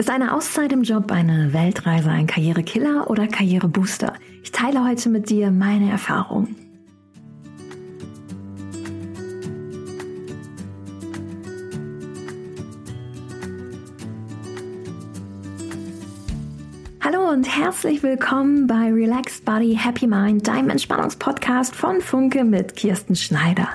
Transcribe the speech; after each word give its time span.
Ist 0.00 0.10
eine 0.10 0.32
Auszeit 0.32 0.72
im 0.72 0.84
Job 0.84 1.10
eine 1.10 1.52
Weltreise 1.52 2.08
ein 2.08 2.28
Karrierekiller 2.28 3.10
oder 3.10 3.26
Karrierebooster? 3.26 4.14
Ich 4.44 4.52
teile 4.52 4.88
heute 4.88 5.08
mit 5.08 5.28
dir 5.28 5.50
meine 5.50 5.90
Erfahrungen. 5.90 6.54
Hallo 17.02 17.28
und 17.32 17.48
herzlich 17.48 18.00
willkommen 18.04 18.68
bei 18.68 18.92
Relaxed 18.92 19.44
Body 19.44 19.76
Happy 19.76 20.06
Mind, 20.06 20.46
deinem 20.46 20.70
Entspannungspodcast 20.70 21.74
von 21.74 22.00
Funke 22.00 22.44
mit 22.44 22.76
Kirsten 22.76 23.16
Schneider. 23.16 23.70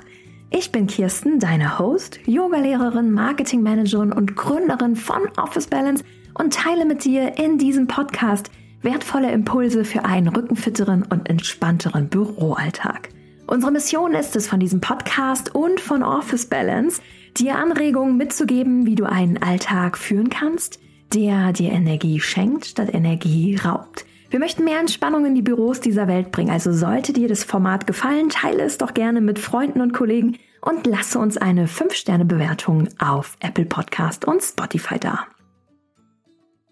Ich 0.56 0.72
bin 0.72 0.86
Kirsten, 0.86 1.40
deine 1.40 1.80
Host, 1.80 2.20
Yogalehrerin, 2.28 3.12
Marketingmanagerin 3.12 4.12
und 4.12 4.36
Gründerin 4.36 4.96
von 4.96 5.24
Office 5.36 5.66
Balance 5.66 6.04
und 6.36 6.54
teile 6.54 6.86
mit 6.86 7.04
dir 7.05 7.40
in 7.40 7.58
diesem 7.58 7.88
Podcast 7.88 8.52
wertvolle 8.84 9.32
Impulse 9.32 9.84
für 9.84 10.05
einen 10.05 10.27
rückenfitteren 10.27 11.05
und 11.10 11.27
entspannteren 11.27 12.08
Büroalltag. 12.08 13.10
Unsere 13.48 13.72
Mission 13.72 14.13
ist 14.13 14.36
es, 14.36 14.48
von 14.48 14.60
diesem 14.60 14.80
Podcast 14.80 15.55
und 15.55 15.80
von 15.80 16.04
Office 16.04 16.46
Balance 16.46 17.02
dir 17.35 17.58
Anregungen 17.58 18.16
mitzugeben, 18.18 18.85
wie 18.85 18.96
du 18.96 19.05
einen 19.05 19.41
Alltag 19.41 19.98
führen 19.98 20.30
kannst, 20.30 20.80
der 21.16 21.52
dir 21.52 21.72
Energie 21.72 22.20
schenkt 22.20 22.66
statt 22.66 22.94
Energie 22.94 23.55
raubt. 23.55 24.05
Wir 24.34 24.40
möchten 24.40 24.64
mehr 24.64 24.80
Entspannung 24.80 25.28
in 25.28 25.36
die 25.36 25.44
Büros 25.44 25.80
dieser 25.80 26.08
Welt 26.08 26.32
bringen. 26.32 26.50
Also 26.50 26.74
sollte 26.74 27.14
dir 27.14 27.28
das 27.28 27.44
Format 27.44 27.86
gefallen, 27.86 28.30
teile 28.30 28.64
es 28.64 28.80
doch 28.80 28.96
gerne 28.96 29.22
mit 29.22 29.38
Freunden 29.38 29.80
und 29.80 29.94
Kollegen 29.94 30.40
und 30.60 30.88
lasse 30.88 31.20
uns 31.20 31.38
eine 31.38 31.68
5-Sterne-Bewertung 31.68 32.90
auf 32.98 33.38
Apple 33.41 33.66
Podcast 33.66 34.26
und 34.26 34.41
Spotify 34.41 34.98
da. 34.98 35.27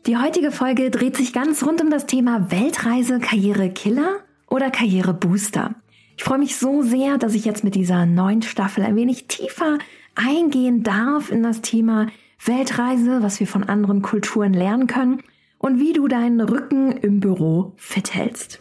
Die 0.07 0.17
heutige 0.17 0.49
Folge 0.49 0.89
dreht 0.89 1.15
sich 1.15 1.33
ganz 1.33 1.63
rund 1.63 1.79
um 1.83 1.91
das 1.91 2.07
Thema 2.07 2.49
Weltreise, 2.49 3.19
Karriere-Killer 3.19 4.21
oder 4.49 4.71
Karriere-Booster. 4.71 5.75
Ich 6.17 6.23
freue 6.23 6.39
mich 6.39 6.57
so 6.57 6.81
sehr, 6.81 7.19
dass 7.19 7.35
ich 7.35 7.45
jetzt 7.45 7.63
mit 7.63 7.75
dieser 7.75 8.07
neuen 8.07 8.41
Staffel 8.41 8.83
ein 8.83 8.95
wenig 8.95 9.27
tiefer 9.27 9.77
eingehen 10.15 10.81
darf 10.81 11.29
in 11.29 11.43
das 11.43 11.61
Thema 11.61 12.07
Weltreise, 12.43 13.21
was 13.21 13.39
wir 13.39 13.45
von 13.45 13.65
anderen 13.65 14.01
Kulturen 14.01 14.55
lernen 14.55 14.87
können 14.87 15.21
und 15.61 15.79
wie 15.79 15.93
du 15.93 16.07
deinen 16.07 16.41
Rücken 16.41 16.91
im 16.91 17.19
Büro 17.19 17.73
fit 17.77 18.15
hältst. 18.15 18.59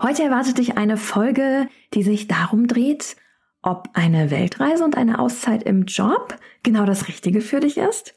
Heute 0.00 0.22
erwartet 0.22 0.58
dich 0.58 0.78
eine 0.78 0.96
Folge, 0.96 1.68
die 1.92 2.02
sich 2.02 2.26
darum 2.26 2.66
dreht, 2.66 3.16
ob 3.60 3.90
eine 3.92 4.30
Weltreise 4.30 4.82
und 4.82 4.96
eine 4.96 5.18
Auszeit 5.18 5.62
im 5.62 5.84
Job 5.84 6.36
genau 6.62 6.86
das 6.86 7.06
Richtige 7.06 7.42
für 7.42 7.60
dich 7.60 7.76
ist, 7.76 8.14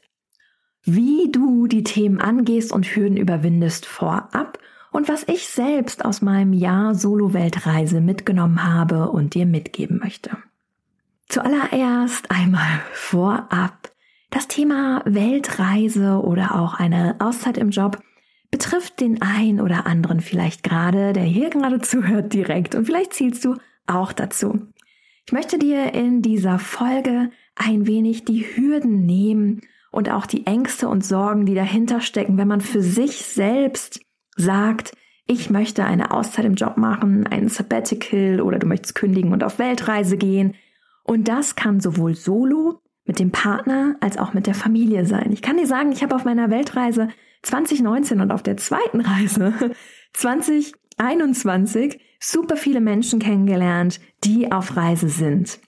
wie 0.82 1.30
du 1.30 1.66
die 1.66 1.84
Themen 1.84 2.20
angehst 2.20 2.72
und 2.72 2.86
Hürden 2.86 3.18
überwindest 3.18 3.84
vorab 3.84 4.58
und 4.92 5.08
was 5.08 5.28
ich 5.28 5.46
selbst 5.48 6.04
aus 6.04 6.22
meinem 6.22 6.54
Jahr 6.54 6.94
Solo-Weltreise 6.94 8.00
mitgenommen 8.00 8.64
habe 8.64 9.10
und 9.10 9.34
dir 9.34 9.44
mitgeben 9.44 9.98
möchte. 9.98 10.30
Zuallererst 11.28 12.30
einmal 12.30 12.80
vorab 12.94 13.90
das 14.36 14.48
Thema 14.48 15.00
Weltreise 15.06 16.20
oder 16.22 16.56
auch 16.56 16.74
eine 16.74 17.16
Auszeit 17.20 17.56
im 17.56 17.70
Job 17.70 18.02
betrifft 18.50 19.00
den 19.00 19.22
einen 19.22 19.62
oder 19.62 19.86
anderen 19.86 20.20
vielleicht 20.20 20.62
gerade, 20.62 21.14
der 21.14 21.22
hier 21.22 21.48
gerade 21.48 21.80
zuhört, 21.80 22.34
direkt 22.34 22.74
und 22.74 22.84
vielleicht 22.84 23.14
zielst 23.14 23.46
du 23.46 23.56
auch 23.86 24.12
dazu. 24.12 24.66
Ich 25.24 25.32
möchte 25.32 25.58
dir 25.58 25.94
in 25.94 26.20
dieser 26.20 26.58
Folge 26.58 27.30
ein 27.54 27.86
wenig 27.86 28.26
die 28.26 28.44
Hürden 28.44 29.06
nehmen 29.06 29.62
und 29.90 30.10
auch 30.10 30.26
die 30.26 30.46
Ängste 30.46 30.90
und 30.90 31.02
Sorgen, 31.02 31.46
die 31.46 31.54
dahinter 31.54 32.02
stecken, 32.02 32.36
wenn 32.36 32.46
man 32.46 32.60
für 32.60 32.82
sich 32.82 33.24
selbst 33.24 34.00
sagt, 34.36 34.92
ich 35.26 35.48
möchte 35.48 35.86
eine 35.86 36.10
Auszeit 36.10 36.44
im 36.44 36.56
Job 36.56 36.76
machen, 36.76 37.26
ein 37.26 37.48
Sabbatical 37.48 38.42
oder 38.42 38.58
du 38.58 38.66
möchtest 38.66 38.96
kündigen 38.96 39.32
und 39.32 39.42
auf 39.42 39.58
Weltreise 39.58 40.18
gehen. 40.18 40.56
Und 41.04 41.26
das 41.26 41.56
kann 41.56 41.80
sowohl 41.80 42.14
solo 42.14 42.82
mit 43.06 43.18
dem 43.18 43.30
Partner 43.30 43.96
als 44.00 44.18
auch 44.18 44.34
mit 44.34 44.46
der 44.46 44.54
Familie 44.54 45.06
sein. 45.06 45.32
Ich 45.32 45.42
kann 45.42 45.56
dir 45.56 45.66
sagen, 45.66 45.92
ich 45.92 46.02
habe 46.02 46.14
auf 46.14 46.24
meiner 46.24 46.50
Weltreise 46.50 47.08
2019 47.42 48.20
und 48.20 48.32
auf 48.32 48.42
der 48.42 48.56
zweiten 48.56 49.00
Reise 49.00 49.54
2021 50.12 52.00
super 52.20 52.56
viele 52.56 52.80
Menschen 52.80 53.20
kennengelernt, 53.20 54.00
die 54.24 54.50
auf 54.50 54.76
Reise 54.76 55.08
sind. 55.08 55.60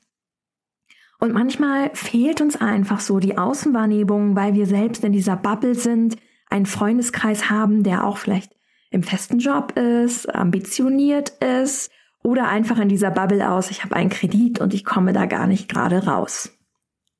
Und 1.20 1.32
manchmal 1.32 1.90
fehlt 1.94 2.40
uns 2.40 2.56
einfach 2.56 3.00
so 3.00 3.18
die 3.18 3.38
Außenwahrnehmung, 3.38 4.36
weil 4.36 4.54
wir 4.54 4.66
selbst 4.66 5.02
in 5.04 5.12
dieser 5.12 5.36
Bubble 5.36 5.74
sind, 5.74 6.16
einen 6.48 6.66
Freundeskreis 6.66 7.50
haben, 7.50 7.82
der 7.82 8.04
auch 8.04 8.18
vielleicht 8.18 8.52
im 8.90 9.02
festen 9.02 9.38
Job 9.38 9.76
ist, 9.76 10.32
ambitioniert 10.34 11.30
ist 11.42 11.90
oder 12.22 12.48
einfach 12.48 12.78
in 12.78 12.88
dieser 12.88 13.10
Bubble 13.10 13.50
aus, 13.50 13.70
ich 13.70 13.84
habe 13.84 13.96
einen 13.96 14.10
Kredit 14.10 14.60
und 14.60 14.74
ich 14.74 14.84
komme 14.84 15.12
da 15.12 15.26
gar 15.26 15.46
nicht 15.46 15.68
gerade 15.68 16.06
raus. 16.06 16.57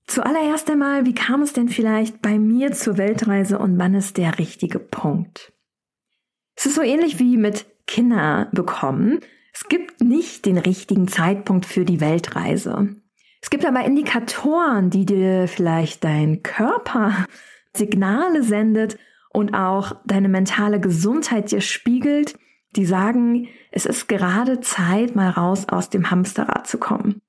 Zuallererst 0.08 0.70
einmal, 0.70 1.04
wie 1.04 1.14
kam 1.14 1.42
es 1.42 1.52
denn 1.52 1.68
vielleicht 1.68 2.22
bei 2.22 2.38
mir 2.38 2.72
zur 2.72 2.96
Weltreise 2.96 3.58
und 3.58 3.78
wann 3.78 3.94
ist 3.94 4.16
der 4.16 4.38
richtige 4.38 4.78
Punkt? 4.78 5.52
Es 6.56 6.64
ist 6.64 6.76
so 6.76 6.82
ähnlich 6.82 7.18
wie 7.18 7.36
mit 7.36 7.66
Kinder 7.86 8.48
bekommen. 8.52 9.20
Es 9.52 9.68
gibt 9.68 10.00
nicht 10.00 10.46
den 10.46 10.56
richtigen 10.56 11.08
Zeitpunkt 11.08 11.66
für 11.66 11.84
die 11.84 12.00
Weltreise. 12.00 12.96
Es 13.42 13.50
gibt 13.50 13.66
aber 13.66 13.84
Indikatoren, 13.84 14.88
die 14.88 15.04
dir 15.04 15.46
vielleicht 15.46 16.02
dein 16.04 16.42
Körper 16.42 17.26
Signale 17.76 18.42
sendet 18.42 18.98
und 19.30 19.52
auch 19.52 19.94
deine 20.06 20.30
mentale 20.30 20.80
Gesundheit 20.80 21.52
dir 21.52 21.60
spiegelt, 21.60 22.38
die 22.76 22.86
sagen, 22.86 23.48
es 23.72 23.84
ist 23.84 24.08
gerade 24.08 24.60
Zeit, 24.60 25.14
mal 25.14 25.30
raus 25.30 25.66
aus 25.68 25.90
dem 25.90 26.10
Hamsterrad 26.10 26.66
zu 26.66 26.78
kommen. 26.78 27.20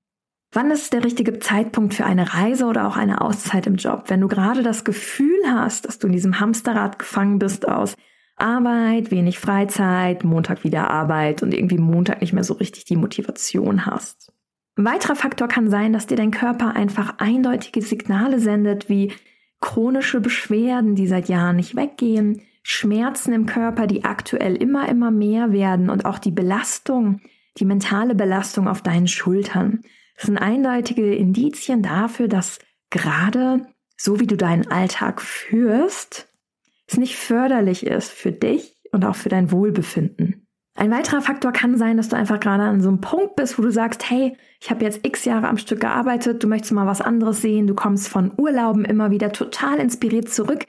Wann 0.51 0.71
ist 0.71 0.93
der 0.93 1.03
richtige 1.03 1.37
Zeitpunkt 1.37 1.93
für 1.93 2.05
eine 2.05 2.33
Reise 2.33 2.65
oder 2.65 2.87
auch 2.87 2.97
eine 2.97 3.21
Auszeit 3.21 3.67
im 3.67 3.75
Job? 3.75 4.05
Wenn 4.07 4.21
du 4.21 4.27
gerade 4.27 4.63
das 4.63 4.83
Gefühl 4.83 5.39
hast, 5.47 5.87
dass 5.87 5.99
du 5.99 6.07
in 6.07 6.13
diesem 6.13 6.39
Hamsterrad 6.39 6.97
gefangen 6.97 7.37
bist 7.37 7.67
aus 7.67 7.95
Arbeit, 8.35 9.11
wenig 9.11 9.37
Freizeit, 9.37 10.23
Montag 10.23 10.63
wieder 10.63 10.89
Arbeit 10.89 11.43
und 11.43 11.53
irgendwie 11.53 11.77
Montag 11.77 12.21
nicht 12.21 12.33
mehr 12.33 12.43
so 12.43 12.55
richtig 12.55 12.85
die 12.85 12.95
Motivation 12.95 13.85
hast. 13.85 14.33
Ein 14.75 14.85
weiterer 14.85 15.15
Faktor 15.15 15.47
kann 15.49 15.69
sein, 15.69 15.93
dass 15.93 16.07
dir 16.07 16.15
dein 16.15 16.31
Körper 16.31 16.75
einfach 16.75 17.15
eindeutige 17.19 17.81
Signale 17.81 18.39
sendet, 18.39 18.89
wie 18.89 19.11
chronische 19.59 20.21
Beschwerden, 20.21 20.95
die 20.95 21.05
seit 21.05 21.27
Jahren 21.27 21.57
nicht 21.57 21.75
weggehen, 21.75 22.41
Schmerzen 22.63 23.33
im 23.33 23.45
Körper, 23.45 23.87
die 23.87 24.03
aktuell 24.03 24.55
immer, 24.55 24.87
immer 24.89 25.11
mehr 25.11 25.51
werden 25.51 25.89
und 25.89 26.05
auch 26.05 26.17
die 26.17 26.31
Belastung, 26.31 27.21
die 27.57 27.65
mentale 27.65 28.15
Belastung 28.15 28.67
auf 28.67 28.81
deinen 28.81 29.07
Schultern. 29.07 29.81
Das 30.19 30.25
sind 30.25 30.37
eindeutige 30.37 31.15
Indizien 31.15 31.81
dafür, 31.81 32.27
dass 32.27 32.59
gerade 32.89 33.65
so 33.95 34.19
wie 34.19 34.27
du 34.27 34.35
deinen 34.35 34.67
Alltag 34.67 35.21
führst, 35.21 36.27
es 36.87 36.97
nicht 36.97 37.15
förderlich 37.15 37.85
ist 37.85 38.11
für 38.11 38.33
dich 38.33 38.77
und 38.91 39.05
auch 39.05 39.15
für 39.15 39.29
dein 39.29 39.49
Wohlbefinden. 39.49 40.45
Ein 40.75 40.91
weiterer 40.91 41.21
Faktor 41.21 41.53
kann 41.53 41.77
sein, 41.77 41.95
dass 41.95 42.09
du 42.09 42.17
einfach 42.17 42.41
gerade 42.41 42.63
an 42.63 42.81
so 42.81 42.89
einem 42.89 42.99
Punkt 42.99 43.37
bist, 43.37 43.57
wo 43.57 43.61
du 43.61 43.71
sagst, 43.71 44.09
hey, 44.09 44.35
ich 44.59 44.69
habe 44.69 44.83
jetzt 44.83 45.05
x 45.05 45.23
Jahre 45.23 45.47
am 45.47 45.57
Stück 45.57 45.79
gearbeitet, 45.79 46.43
du 46.43 46.47
möchtest 46.47 46.73
mal 46.73 46.85
was 46.85 46.99
anderes 46.99 47.41
sehen, 47.41 47.65
du 47.65 47.73
kommst 47.73 48.09
von 48.09 48.33
Urlauben 48.37 48.83
immer 48.83 49.11
wieder 49.11 49.31
total 49.31 49.79
inspiriert 49.79 50.29
zurück 50.29 50.65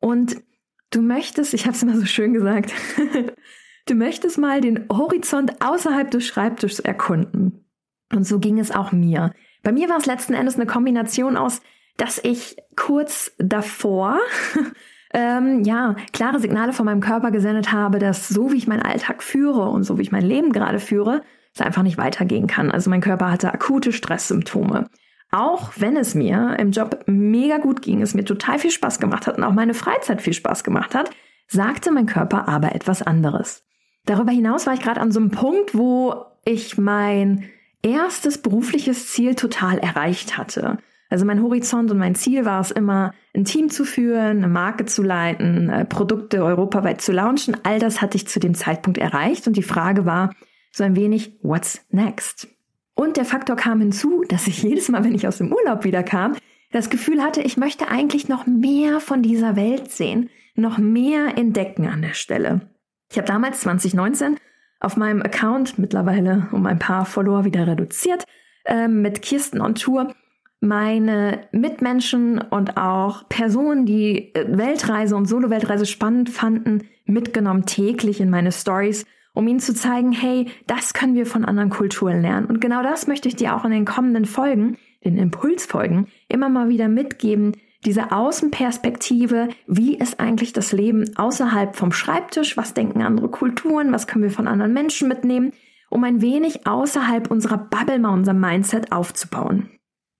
und 0.00 0.42
du 0.90 1.02
möchtest, 1.02 1.52
ich 1.52 1.66
habe 1.66 1.76
es 1.76 1.82
immer 1.82 1.98
so 1.98 2.06
schön 2.06 2.32
gesagt, 2.32 2.72
du 3.88 3.94
möchtest 3.94 4.38
mal 4.38 4.62
den 4.62 4.86
Horizont 4.90 5.60
außerhalb 5.60 6.10
des 6.10 6.26
Schreibtischs 6.26 6.80
erkunden. 6.80 7.65
Und 8.12 8.24
so 8.24 8.38
ging 8.38 8.58
es 8.58 8.70
auch 8.70 8.92
mir. 8.92 9.32
Bei 9.62 9.72
mir 9.72 9.88
war 9.88 9.98
es 9.98 10.06
letzten 10.06 10.34
Endes 10.34 10.56
eine 10.56 10.66
Kombination 10.66 11.36
aus, 11.36 11.60
dass 11.96 12.18
ich 12.22 12.56
kurz 12.76 13.32
davor 13.38 14.18
ähm, 15.12 15.64
ja, 15.64 15.96
klare 16.12 16.40
Signale 16.40 16.72
von 16.72 16.86
meinem 16.86 17.00
Körper 17.00 17.30
gesendet 17.30 17.72
habe, 17.72 17.98
dass 17.98 18.28
so 18.28 18.52
wie 18.52 18.58
ich 18.58 18.68
meinen 18.68 18.82
Alltag 18.82 19.22
führe 19.22 19.68
und 19.70 19.84
so 19.84 19.98
wie 19.98 20.02
ich 20.02 20.12
mein 20.12 20.24
Leben 20.24 20.52
gerade 20.52 20.78
führe, 20.78 21.22
es 21.54 21.60
einfach 21.60 21.82
nicht 21.82 21.98
weitergehen 21.98 22.46
kann. 22.46 22.70
Also 22.70 22.90
mein 22.90 23.00
Körper 23.00 23.30
hatte 23.30 23.52
akute 23.52 23.92
Stresssymptome. 23.92 24.88
Auch 25.32 25.72
wenn 25.76 25.96
es 25.96 26.14
mir 26.14 26.56
im 26.58 26.70
Job 26.70 27.04
mega 27.06 27.58
gut 27.58 27.82
ging, 27.82 28.02
es 28.02 28.14
mir 28.14 28.24
total 28.24 28.58
viel 28.58 28.70
Spaß 28.70 29.00
gemacht 29.00 29.26
hat 29.26 29.38
und 29.38 29.44
auch 29.44 29.52
meine 29.52 29.74
Freizeit 29.74 30.22
viel 30.22 30.34
Spaß 30.34 30.62
gemacht 30.64 30.94
hat, 30.94 31.10
sagte 31.48 31.90
mein 31.90 32.06
Körper 32.06 32.48
aber 32.48 32.74
etwas 32.74 33.02
anderes. 33.02 33.64
Darüber 34.04 34.30
hinaus 34.30 34.66
war 34.66 34.74
ich 34.74 34.80
gerade 34.80 35.00
an 35.00 35.10
so 35.10 35.18
einem 35.18 35.30
Punkt, 35.30 35.74
wo 35.74 36.24
ich 36.44 36.78
mein 36.78 37.44
erstes 37.86 38.38
berufliches 38.38 39.08
Ziel 39.08 39.34
total 39.34 39.78
erreicht 39.78 40.36
hatte. 40.36 40.78
Also 41.08 41.24
mein 41.24 41.42
Horizont 41.42 41.90
und 41.90 41.98
mein 41.98 42.16
Ziel 42.16 42.44
war 42.44 42.60
es 42.60 42.72
immer, 42.72 43.14
ein 43.34 43.44
Team 43.44 43.70
zu 43.70 43.84
führen, 43.84 44.38
eine 44.38 44.48
Marke 44.48 44.86
zu 44.86 45.02
leiten, 45.02 45.70
äh, 45.70 45.84
Produkte 45.84 46.42
europaweit 46.42 47.00
zu 47.00 47.12
launchen. 47.12 47.56
All 47.62 47.78
das 47.78 48.02
hatte 48.02 48.16
ich 48.16 48.26
zu 48.26 48.40
dem 48.40 48.54
Zeitpunkt 48.54 48.98
erreicht 48.98 49.46
und 49.46 49.56
die 49.56 49.62
Frage 49.62 50.04
war 50.04 50.34
so 50.72 50.82
ein 50.82 50.96
wenig, 50.96 51.38
what's 51.42 51.86
next? 51.90 52.48
Und 52.94 53.16
der 53.16 53.24
Faktor 53.24 53.56
kam 53.56 53.80
hinzu, 53.80 54.24
dass 54.28 54.48
ich 54.48 54.62
jedes 54.62 54.88
Mal, 54.88 55.04
wenn 55.04 55.14
ich 55.14 55.28
aus 55.28 55.38
dem 55.38 55.52
Urlaub 55.52 55.84
wiederkam, 55.84 56.34
das 56.72 56.90
Gefühl 56.90 57.22
hatte, 57.22 57.40
ich 57.40 57.56
möchte 57.56 57.88
eigentlich 57.88 58.28
noch 58.28 58.46
mehr 58.46 59.00
von 59.00 59.22
dieser 59.22 59.56
Welt 59.56 59.90
sehen. 59.92 60.30
noch 60.58 60.78
mehr 60.78 61.36
entdecken 61.36 61.86
an 61.86 62.00
der 62.00 62.14
Stelle. 62.14 62.70
Ich 63.10 63.18
habe 63.18 63.28
damals 63.28 63.60
2019 63.60 64.38
auf 64.80 64.96
meinem 64.96 65.22
Account 65.22 65.78
mittlerweile 65.78 66.48
um 66.52 66.66
ein 66.66 66.78
paar 66.78 67.04
Follower 67.04 67.44
wieder 67.44 67.66
reduziert 67.66 68.24
äh, 68.64 68.88
mit 68.88 69.22
Kirsten 69.22 69.60
on 69.60 69.74
Tour 69.74 70.12
meine 70.60 71.48
Mitmenschen 71.52 72.38
und 72.38 72.76
auch 72.76 73.28
Personen, 73.28 73.86
die 73.86 74.34
äh, 74.34 74.56
Weltreise 74.56 75.16
und 75.16 75.26
Solo-Weltreise 75.26 75.86
spannend 75.86 76.30
fanden, 76.30 76.88
mitgenommen 77.04 77.66
täglich 77.66 78.20
in 78.20 78.30
meine 78.30 78.52
Stories, 78.52 79.06
um 79.34 79.46
ihnen 79.48 79.60
zu 79.60 79.74
zeigen, 79.74 80.12
hey, 80.12 80.48
das 80.66 80.94
können 80.94 81.14
wir 81.14 81.26
von 81.26 81.44
anderen 81.44 81.70
Kulturen 81.70 82.22
lernen. 82.22 82.46
Und 82.46 82.60
genau 82.60 82.82
das 82.82 83.06
möchte 83.06 83.28
ich 83.28 83.36
dir 83.36 83.54
auch 83.54 83.64
in 83.64 83.70
den 83.70 83.84
kommenden 83.84 84.24
Folgen, 84.24 84.78
den 85.04 85.18
Impulsfolgen, 85.18 86.08
immer 86.28 86.48
mal 86.48 86.68
wieder 86.68 86.88
mitgeben, 86.88 87.52
diese 87.86 88.10
Außenperspektive, 88.10 89.48
wie 89.66 89.96
ist 89.96 90.20
eigentlich 90.20 90.52
das 90.52 90.72
Leben 90.72 91.16
außerhalb 91.16 91.76
vom 91.76 91.92
Schreibtisch, 91.92 92.56
was 92.56 92.74
denken 92.74 93.02
andere 93.02 93.28
Kulturen, 93.28 93.92
was 93.92 94.06
können 94.06 94.24
wir 94.24 94.30
von 94.30 94.48
anderen 94.48 94.72
Menschen 94.72 95.08
mitnehmen, 95.08 95.52
um 95.88 96.02
ein 96.04 96.20
wenig 96.20 96.66
außerhalb 96.66 97.30
unserer 97.30 97.58
Bubble 97.58 98.00
mal 98.00 98.12
unser 98.12 98.34
Mindset 98.34 98.92
aufzubauen. 98.92 99.70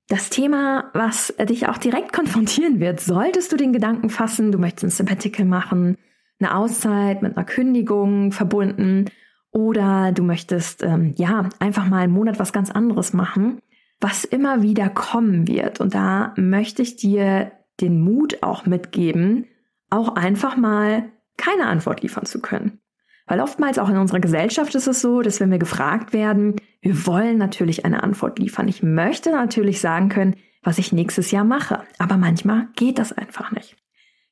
Das 0.09 0.31
Thema, 0.31 0.91
was 0.95 1.35
dich 1.49 1.69
auch 1.69 1.79
direkt 1.79 2.13
konfrontieren 2.13 2.79
wird, 2.79 3.01
solltest 3.01 3.51
du 3.51 3.57
den 3.57 3.73
Gedanken 3.73 4.09
fassen, 4.09 4.53
du 4.53 4.59
möchtest 4.59 4.85
ein 4.85 4.91
Sabbatical 4.91 5.45
machen, 5.45 5.99
eine 6.39 6.55
Auszeit 6.55 7.23
mit 7.23 7.37
einer 7.37 7.45
Kündigung 7.45 8.31
verbunden 8.31 9.07
oder 9.51 10.13
du 10.13 10.23
möchtest 10.23 10.85
ähm, 10.85 11.15
ja 11.17 11.49
einfach 11.59 11.89
mal 11.89 12.05
einen 12.05 12.13
Monat 12.13 12.39
was 12.39 12.53
ganz 12.53 12.71
anderes 12.71 13.13
machen, 13.13 13.59
was 14.01 14.25
immer 14.25 14.63
wieder 14.63 14.89
kommen 14.89 15.49
wird. 15.49 15.81
Und 15.81 15.95
da 15.95 16.35
möchte 16.37 16.83
ich 16.83 16.97
dir 16.97 17.53
den 17.81 18.01
Mut 18.01 18.43
auch 18.43 18.67
mitgeben, 18.67 19.47
auch 19.91 20.17
einfach 20.17 20.57
mal 20.57 21.11
keine 21.37 21.67
Antwort 21.67 22.03
liefern 22.03 22.27
zu 22.27 22.41
können. 22.41 22.81
Weil 23.27 23.41
oftmals 23.41 23.79
auch 23.79 23.89
in 23.89 23.97
unserer 23.97 24.21
Gesellschaft 24.21 24.75
ist 24.75 24.87
es 24.87 25.01
so, 25.01 25.21
dass 25.21 25.41
wenn 25.41 25.51
wir 25.51 25.59
gefragt 25.59 26.13
werden, 26.13 26.57
wir 26.81 27.07
wollen 27.07 27.39
natürlich 27.39 27.85
eine 27.85 28.03
Antwort 28.03 28.39
liefern. 28.39 28.69
Ich 28.69 28.83
möchte 28.83 29.33
natürlich 29.33 29.81
sagen 29.81 30.09
können, 30.09 30.37
was 30.63 30.79
ich 30.79 30.93
nächstes 30.93 31.33
Jahr 31.33 31.45
mache. 31.45 31.83
Aber 31.99 32.17
manchmal 32.17 32.69
geht 32.77 32.99
das 32.99 33.13
einfach 33.13 33.51
nicht. 33.51 33.77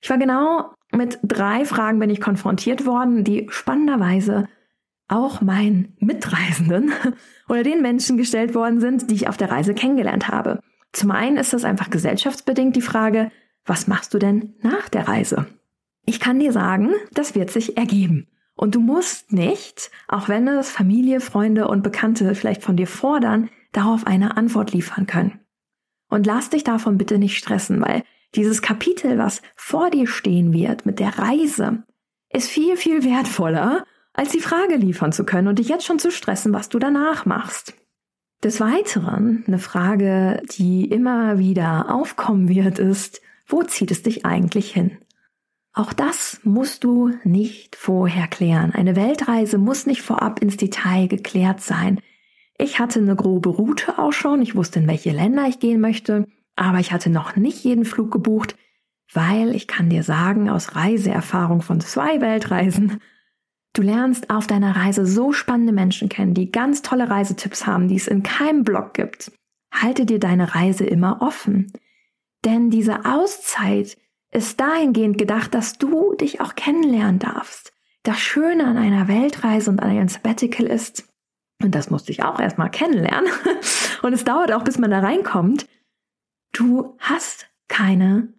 Ich 0.00 0.11
war 0.11 0.19
genau 0.19 0.75
mit 0.93 1.19
drei 1.23 1.64
Fragen 1.64 1.99
bin 1.99 2.11
ich 2.11 2.20
konfrontiert 2.20 2.87
worden, 2.87 3.25
die 3.25 3.47
spannenderweise 3.50 4.49
auch 5.08 5.40
meinen 5.40 5.97
Mitreisenden 5.99 6.93
oder 7.49 7.62
den 7.62 7.82
Menschen 7.82 8.17
gestellt 8.17 8.55
worden 8.55 8.81
sind, 8.81 9.11
die 9.11 9.14
ich 9.14 9.29
auf 9.29 9.37
der 9.37 9.50
Reise 9.50 9.75
kennengelernt 9.75 10.29
habe. 10.29 10.61
Zum 10.94 11.11
einen 11.11 11.37
ist 11.37 11.52
das 11.52 11.64
einfach 11.64 11.91
gesellschaftsbedingt 11.91 12.76
die 12.76 12.81
Frage, 12.81 13.31
was 13.67 13.88
machst 13.88 14.14
du 14.14 14.19
denn 14.19 14.55
nach 14.62 14.88
der 14.88 15.08
Reise? 15.08 15.46
Ich 16.06 16.20
kann 16.20 16.38
dir 16.38 16.52
sagen, 16.52 16.93
das 17.12 17.35
wird 17.35 17.50
sich 17.50 17.76
ergeben. 17.76 18.29
Und 18.55 18.76
du 18.76 18.81
musst 18.81 19.32
nicht, 19.32 19.91
auch 20.06 20.29
wenn 20.29 20.46
es 20.46 20.70
Familie, 20.70 21.20
Freunde 21.20 21.67
und 21.67 21.82
Bekannte 21.82 22.37
vielleicht 22.37 22.62
von 22.62 22.76
dir 22.76 22.87
fordern, 22.87 23.50
darauf 23.73 24.06
eine 24.06 24.37
Antwort 24.37 24.73
liefern 24.73 25.06
können. 25.06 25.41
Und 26.08 26.26
lass 26.26 26.50
dich 26.50 26.62
davon 26.62 26.97
bitte 26.97 27.19
nicht 27.19 27.37
stressen, 27.37 27.81
weil 27.81 28.05
dieses 28.37 28.62
Kapitel, 28.62 29.19
was 29.19 29.43
vor 29.56 29.90
dir 29.90 30.06
stehen 30.06 30.52
wird 30.52 30.87
mit 30.87 31.00
der 31.00 31.19
Reise, 31.19 31.82
ist 32.32 32.49
viel, 32.49 32.76
viel 32.76 33.02
wertvoller, 33.02 33.85
als 34.12 34.31
die 34.31 34.40
Frage 34.40 34.76
liefern 34.76 35.11
zu 35.11 35.25
können 35.25 35.49
und 35.49 35.58
dich 35.58 35.69
jetzt 35.69 35.87
schon 35.87 35.99
zu 35.99 36.12
stressen, 36.12 36.52
was 36.52 36.69
du 36.69 36.79
danach 36.79 37.26
machst. 37.26 37.75
Des 38.44 38.61
Weiteren, 38.61 39.43
eine 39.46 39.58
Frage, 39.58 40.43
die 40.58 40.85
immer 40.85 41.38
wieder 41.38 41.91
aufkommen 41.91 42.46
wird, 42.46 42.79
ist, 42.79 43.23
wo 43.46 43.62
zieht 43.62 43.91
es 43.91 44.02
dich 44.02 44.26
eigentlich 44.26 44.70
hin? 44.70 44.99
Auch 45.73 45.94
das 45.94 46.41
musst 46.44 46.85
du 46.85 47.11
nicht 47.25 47.75
vorher 47.75 48.29
klären. 48.29 48.73
Eine 48.73 48.96
Weltreise 48.96 49.56
muss 49.56 49.87
nicht 49.87 50.02
vorab 50.02 50.43
ins 50.43 50.58
Detail 50.58 51.08
geklärt 51.08 51.62
sein. 51.62 52.00
Ich 52.58 52.79
hatte 52.79 52.99
eine 52.99 53.17
grobe 53.17 53.49
Route 53.49 53.99
auch 53.99 54.12
schon, 54.12 54.43
ich 54.43 54.55
wusste, 54.55 54.81
in 54.81 54.88
welche 54.88 55.12
Länder 55.12 55.49
ich 55.49 55.58
gehen 55.58 55.81
möchte, 55.81 56.26
aber 56.55 56.81
ich 56.81 56.93
hatte 56.93 57.08
noch 57.08 57.37
nicht 57.37 57.64
jeden 57.64 57.87
Flug 57.87 58.11
gebucht, 58.11 58.56
weil 59.11 59.56
ich 59.56 59.67
kann 59.67 59.88
dir 59.88 60.02
sagen, 60.02 60.50
aus 60.50 60.76
Reiseerfahrung 60.76 61.62
von 61.62 61.81
zwei 61.81 62.20
Weltreisen, 62.20 63.00
du 63.75 63.82
lernst 63.82 64.31
auf 64.31 64.47
deiner 64.47 64.75
Reise 64.75 65.06
so 65.06 65.32
spannende 65.32 65.73
Menschen 65.73 66.09
kennen, 66.09 66.35
die 66.35 66.50
ganz 66.50 66.82
tolle 66.82 67.11
Reisetipps 67.11 67.67
haben, 67.67 67.88
die 67.88 67.97
es 67.97 68.09
in 68.09 68.23
keinem 68.23 68.65
Blog 68.65 68.94
gibt. 68.94 69.31
Halte 69.73 70.06
dir 70.06 70.19
deine 70.19 70.55
Reise 70.55 70.85
immer 70.85 71.21
offen. 71.21 71.73
Denn 72.44 72.71
diese 72.71 73.05
Auszeit, 73.05 73.97
ist 74.35 74.59
dahingehend 74.61 75.17
gedacht, 75.17 75.55
dass 75.55 75.79
du 75.79 76.15
dich 76.15 76.41
auch 76.41 76.56
kennenlernen 76.56 77.21
darfst. 77.21 77.73
Das 78.03 78.19
Schöne 78.19 78.67
an 78.67 78.76
einer 78.76 79.09
Weltreise 79.09 79.71
und 79.71 79.81
an 79.81 79.91
einem 79.91 80.09
Sabbatical 80.09 80.67
ist, 80.67 81.09
und 81.62 81.75
das 81.75 81.88
musste 81.88 82.11
ich 82.11 82.25
auch 82.25 82.41
erstmal 82.41 82.71
kennenlernen, 82.71 83.31
und 84.03 84.12
es 84.12 84.25
dauert 84.25 84.53
auch, 84.53 84.65
bis 84.65 84.76
man 84.76 84.91
da 84.91 84.99
reinkommt, 84.99 85.67
du 86.53 86.97
hast 86.99 87.49
keine 87.69 88.35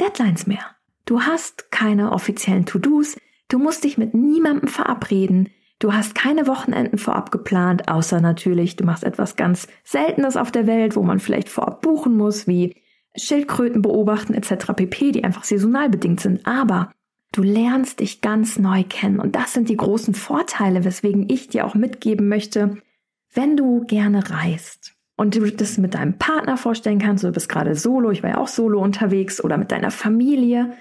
Deadlines 0.00 0.46
mehr. 0.46 0.76
Du 1.04 1.22
hast 1.22 1.70
keine 1.70 2.12
offiziellen 2.12 2.64
To-Dos. 2.66 3.16
Du 3.48 3.58
musst 3.58 3.84
dich 3.84 3.96
mit 3.96 4.14
niemandem 4.14 4.68
verabreden. 4.68 5.50
Du 5.78 5.92
hast 5.92 6.14
keine 6.14 6.46
Wochenenden 6.46 6.98
vorab 6.98 7.30
geplant, 7.30 7.88
außer 7.88 8.20
natürlich, 8.20 8.76
du 8.76 8.84
machst 8.84 9.04
etwas 9.04 9.36
ganz 9.36 9.68
Seltenes 9.84 10.36
auf 10.36 10.50
der 10.50 10.66
Welt, 10.66 10.96
wo 10.96 11.02
man 11.02 11.20
vielleicht 11.20 11.48
vorab 11.48 11.82
buchen 11.82 12.16
muss, 12.16 12.46
wie 12.46 12.74
Schildkröten 13.14 13.82
beobachten 13.82 14.34
etc. 14.34 14.72
pp, 14.74 15.12
die 15.12 15.24
einfach 15.24 15.44
saisonal 15.44 15.90
bedingt 15.90 16.20
sind. 16.20 16.46
Aber 16.46 16.90
du 17.32 17.42
lernst 17.42 18.00
dich 18.00 18.20
ganz 18.20 18.58
neu 18.58 18.84
kennen. 18.88 19.20
Und 19.20 19.36
das 19.36 19.52
sind 19.52 19.68
die 19.68 19.76
großen 19.76 20.14
Vorteile, 20.14 20.84
weswegen 20.84 21.28
ich 21.28 21.48
dir 21.48 21.66
auch 21.66 21.74
mitgeben 21.74 22.28
möchte, 22.28 22.78
wenn 23.34 23.56
du 23.56 23.84
gerne 23.84 24.30
reist 24.30 24.94
und 25.16 25.34
du 25.34 25.50
das 25.50 25.78
mit 25.78 25.94
deinem 25.94 26.18
Partner 26.18 26.56
vorstellen 26.56 26.98
kannst, 26.98 27.22
du 27.22 27.32
bist 27.32 27.48
gerade 27.48 27.74
solo, 27.74 28.10
ich 28.10 28.22
war 28.22 28.30
ja 28.30 28.38
auch 28.38 28.48
solo 28.48 28.80
unterwegs 28.80 29.42
oder 29.42 29.58
mit 29.58 29.72
deiner 29.72 29.90
Familie, 29.90 30.72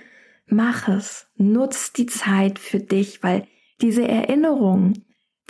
mach 0.47 0.87
es. 0.87 1.27
Nutz 1.37 1.93
die 1.93 2.05
Zeit 2.05 2.59
für 2.59 2.79
dich, 2.79 3.23
weil 3.23 3.47
diese 3.81 4.07
Erinnerung, 4.07 4.93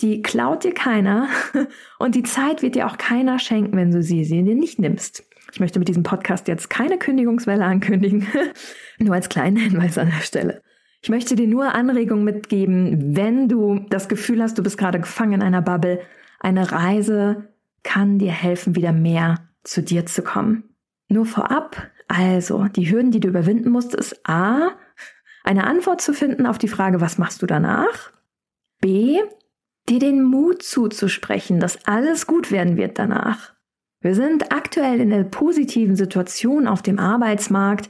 die 0.02 0.22
klaut 0.22 0.64
dir 0.64 0.74
keiner 0.74 1.30
und 2.00 2.16
die 2.16 2.24
Zeit 2.24 2.62
wird 2.62 2.76
dir 2.76 2.88
auch 2.88 2.98
keiner 2.98 3.40
schenken, 3.40 3.78
wenn 3.78 3.92
du 3.92 4.02
sie, 4.02 4.26
sie 4.26 4.44
dir 4.44 4.56
nicht 4.56 4.80
nimmst. 4.80 5.24
Ich 5.52 5.60
möchte 5.60 5.80
mit 5.80 5.88
diesem 5.88 6.04
Podcast 6.04 6.48
jetzt 6.48 6.70
keine 6.70 6.98
Kündigungswelle 6.98 7.64
ankündigen, 7.64 8.28
nur 9.00 9.16
als 9.16 9.30
kleinen 9.30 9.58
Hinweis 9.58 9.98
an 9.98 10.10
der 10.10 10.24
Stelle. 10.24 10.62
Ich 11.02 11.10
möchte 11.10 11.36
dir 11.36 11.48
nur 11.48 11.76
Anregungen 11.76 12.26
mitgeben, 12.26 13.16
wenn 13.16 13.48
du 13.48 13.86
das 13.90 14.10
Gefühl 14.10 14.42
hast, 14.42 14.58
du 14.58 14.64
bist 14.64 14.78
gerade 14.78 15.00
gefangen 15.00 15.34
in 15.34 15.42
einer 15.44 15.62
Bubble. 15.62 16.02
Eine 16.40 16.72
Reise 16.72 17.50
kann 17.84 18.18
dir 18.18 18.32
helfen, 18.32 18.76
wieder 18.76 18.92
mehr 18.92 19.48
zu 19.64 19.84
dir 19.84 20.06
zu 20.08 20.24
kommen. 20.24 20.76
Nur 21.08 21.26
vorab, 21.26 21.92
also 22.08 22.66
die 22.66 22.92
Hürden, 22.92 23.12
die 23.12 23.20
du 23.20 23.28
überwinden 23.28 23.70
musst, 23.70 23.94
ist 23.94 24.28
A, 24.28 24.72
eine 25.46 25.66
Antwort 25.66 26.02
zu 26.02 26.14
finden 26.14 26.46
auf 26.46 26.58
die 26.58 26.68
Frage, 26.68 27.02
was 27.02 27.18
machst 27.18 27.42
du 27.42 27.46
danach? 27.46 28.12
B, 28.82 29.20
dir 29.88 30.00
den 30.00 30.24
Mut 30.24 30.64
zuzusprechen, 30.64 31.60
dass 31.60 31.86
alles 31.86 32.28
gut 32.28 32.52
werden 32.52 32.78
wird 32.78 32.98
danach. 32.98 33.54
Wir 34.02 34.16
sind 34.16 34.52
aktuell 34.52 35.00
in 35.00 35.10
der 35.10 35.24
positiven 35.24 35.96
Situation 35.96 36.68
auf 36.68 36.82
dem 36.82 37.00
Arbeitsmarkt, 37.00 37.90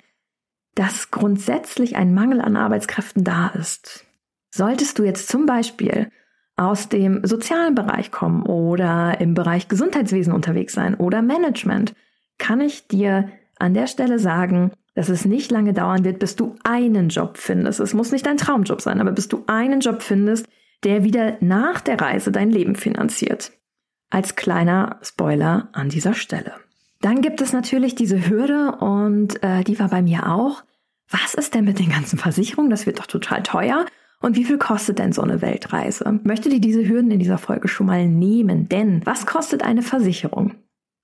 dass 0.76 1.12
grundsätzlich 1.12 1.96
ein 1.96 2.14
Mangel 2.14 2.42
an 2.42 2.56
Arbeitskräften 2.58 3.24
da 3.24 3.48
ist. 3.48 4.06
Solltest 4.50 5.00
du 5.00 5.04
jetzt 5.04 5.28
zum 5.28 5.46
Beispiel 5.46 6.10
aus 6.58 6.88
dem 6.90 7.26
sozialen 7.26 7.76
Bereich 7.76 8.12
kommen 8.12 8.44
oder 8.44 9.20
im 9.20 9.34
Bereich 9.34 9.68
Gesundheitswesen 9.68 10.34
unterwegs 10.34 10.74
sein 10.74 10.96
oder 10.96 11.22
Management, 11.22 11.94
kann 12.38 12.62
ich 12.62 12.88
dir 12.88 13.30
an 13.58 13.74
der 13.74 13.88
Stelle 13.88 14.20
sagen, 14.20 14.72
dass 14.96 15.10
es 15.10 15.25
nicht 15.25 15.52
lange 15.52 15.74
dauern 15.74 16.04
wird, 16.04 16.20
bis 16.20 16.36
du 16.36 16.56
einen 16.64 17.10
Job 17.10 17.38
findest. 17.38 17.80
Es 17.80 17.94
muss 17.94 18.12
nicht 18.12 18.25
dein 18.25 18.38
Traumjob 18.38 18.82
sein, 18.82 19.00
aber 19.00 19.12
bis 19.12 19.28
du 19.28 19.44
einen 19.48 19.82
Job 19.82 20.02
findest, 20.02 20.48
der 20.84 21.04
wieder 21.04 21.38
nach 21.42 21.82
der 21.82 22.00
Reise 22.00 22.32
dein 22.32 22.50
Leben 22.50 22.75
finanziert. 22.75 23.52
Als 24.10 24.36
kleiner 24.36 25.00
Spoiler 25.02 25.70
an 25.74 25.90
dieser 25.90 26.14
Stelle. 26.14 26.54
Dann 27.02 27.22
gibt 27.22 27.42
es 27.42 27.54
natürlich 27.54 27.96
diese 27.96 28.30
Hürde 28.30 28.78
und 28.80 29.44
äh, 29.44 29.64
die 29.64 29.78
war 29.80 29.90
bei 29.90 30.02
mir 30.02 30.32
auch. 30.32 30.64
Was 31.10 31.34
ist 31.34 31.54
denn 31.54 31.66
mit 31.66 31.80
den 31.80 31.90
ganzen 31.90 32.18
Versicherungen? 32.18 32.72
Das 32.72 32.86
wird 32.86 33.00
doch 33.00 33.06
total 33.06 33.44
teuer. 33.44 33.86
Und 34.22 34.36
wie 34.36 34.46
viel 34.46 34.58
kostet 34.58 34.98
denn 34.98 35.12
so 35.12 35.22
eine 35.22 35.42
Weltreise? 35.42 36.20
Möchte 36.24 36.50
dir 36.50 36.62
diese 36.62 36.88
Hürden 36.88 37.12
in 37.12 37.20
dieser 37.20 37.38
Folge 37.38 37.68
schon 37.68 37.86
mal 37.86 38.08
nehmen? 38.08 38.70
Denn 38.70 39.02
was 39.06 39.25
kostet 39.25 39.64
eine 39.64 39.82
Versicherung? 39.82 40.56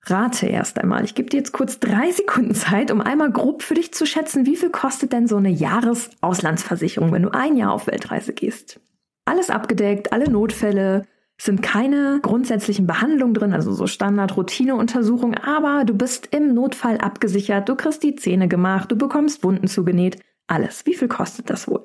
Rate 0.06 0.46
erst 0.46 0.78
einmal. 0.78 1.04
Ich 1.04 1.14
gebe 1.14 1.30
dir 1.30 1.38
jetzt 1.38 1.52
kurz 1.52 1.78
drei 1.78 2.10
Sekunden 2.10 2.54
Zeit, 2.54 2.90
um 2.90 3.00
einmal 3.00 3.30
grob 3.30 3.62
für 3.62 3.74
dich 3.74 3.94
zu 3.94 4.04
schätzen, 4.04 4.46
wie 4.46 4.56
viel 4.56 4.70
kostet 4.70 5.12
denn 5.12 5.28
so 5.28 5.36
eine 5.36 5.50
Jahresauslandsversicherung, 5.50 7.12
wenn 7.12 7.22
du 7.22 7.30
ein 7.32 7.56
Jahr 7.56 7.72
auf 7.72 7.86
Weltreise 7.86 8.32
gehst. 8.32 8.80
Alles 9.24 9.50
abgedeckt, 9.50 10.12
alle 10.12 10.28
Notfälle, 10.28 11.06
sind 11.40 11.62
keine 11.62 12.20
grundsätzlichen 12.22 12.86
Behandlungen 12.86 13.34
drin, 13.34 13.52
also 13.52 13.72
so 13.72 13.86
Standard-Routine-Untersuchungen, 13.86 15.36
aber 15.36 15.84
du 15.84 15.94
bist 15.94 16.28
im 16.30 16.54
Notfall 16.54 16.98
abgesichert, 16.98 17.68
du 17.68 17.74
kriegst 17.74 18.02
die 18.02 18.14
Zähne 18.14 18.46
gemacht, 18.46 18.92
du 18.92 18.96
bekommst 18.96 19.42
Wunden 19.42 19.66
zugenäht, 19.66 20.18
alles. 20.46 20.86
Wie 20.86 20.94
viel 20.94 21.08
kostet 21.08 21.50
das 21.50 21.66
wohl? 21.66 21.82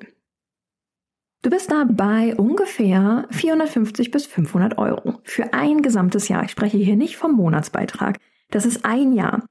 Du 1.42 1.50
bist 1.50 1.70
da 1.70 1.84
bei 1.88 2.34
ungefähr 2.34 3.26
450 3.30 4.10
bis 4.10 4.26
500 4.26 4.76
Euro 4.76 5.20
für 5.22 5.52
ein 5.52 5.82
gesamtes 5.82 6.26
Jahr. 6.26 6.44
Ich 6.44 6.50
spreche 6.50 6.78
hier 6.78 6.96
nicht 6.96 7.16
vom 7.16 7.32
Monatsbeitrag. 7.32 8.18
Das 8.50 8.66
ist 8.66 8.84
ein 8.84 9.12
Jahr. 9.12 9.44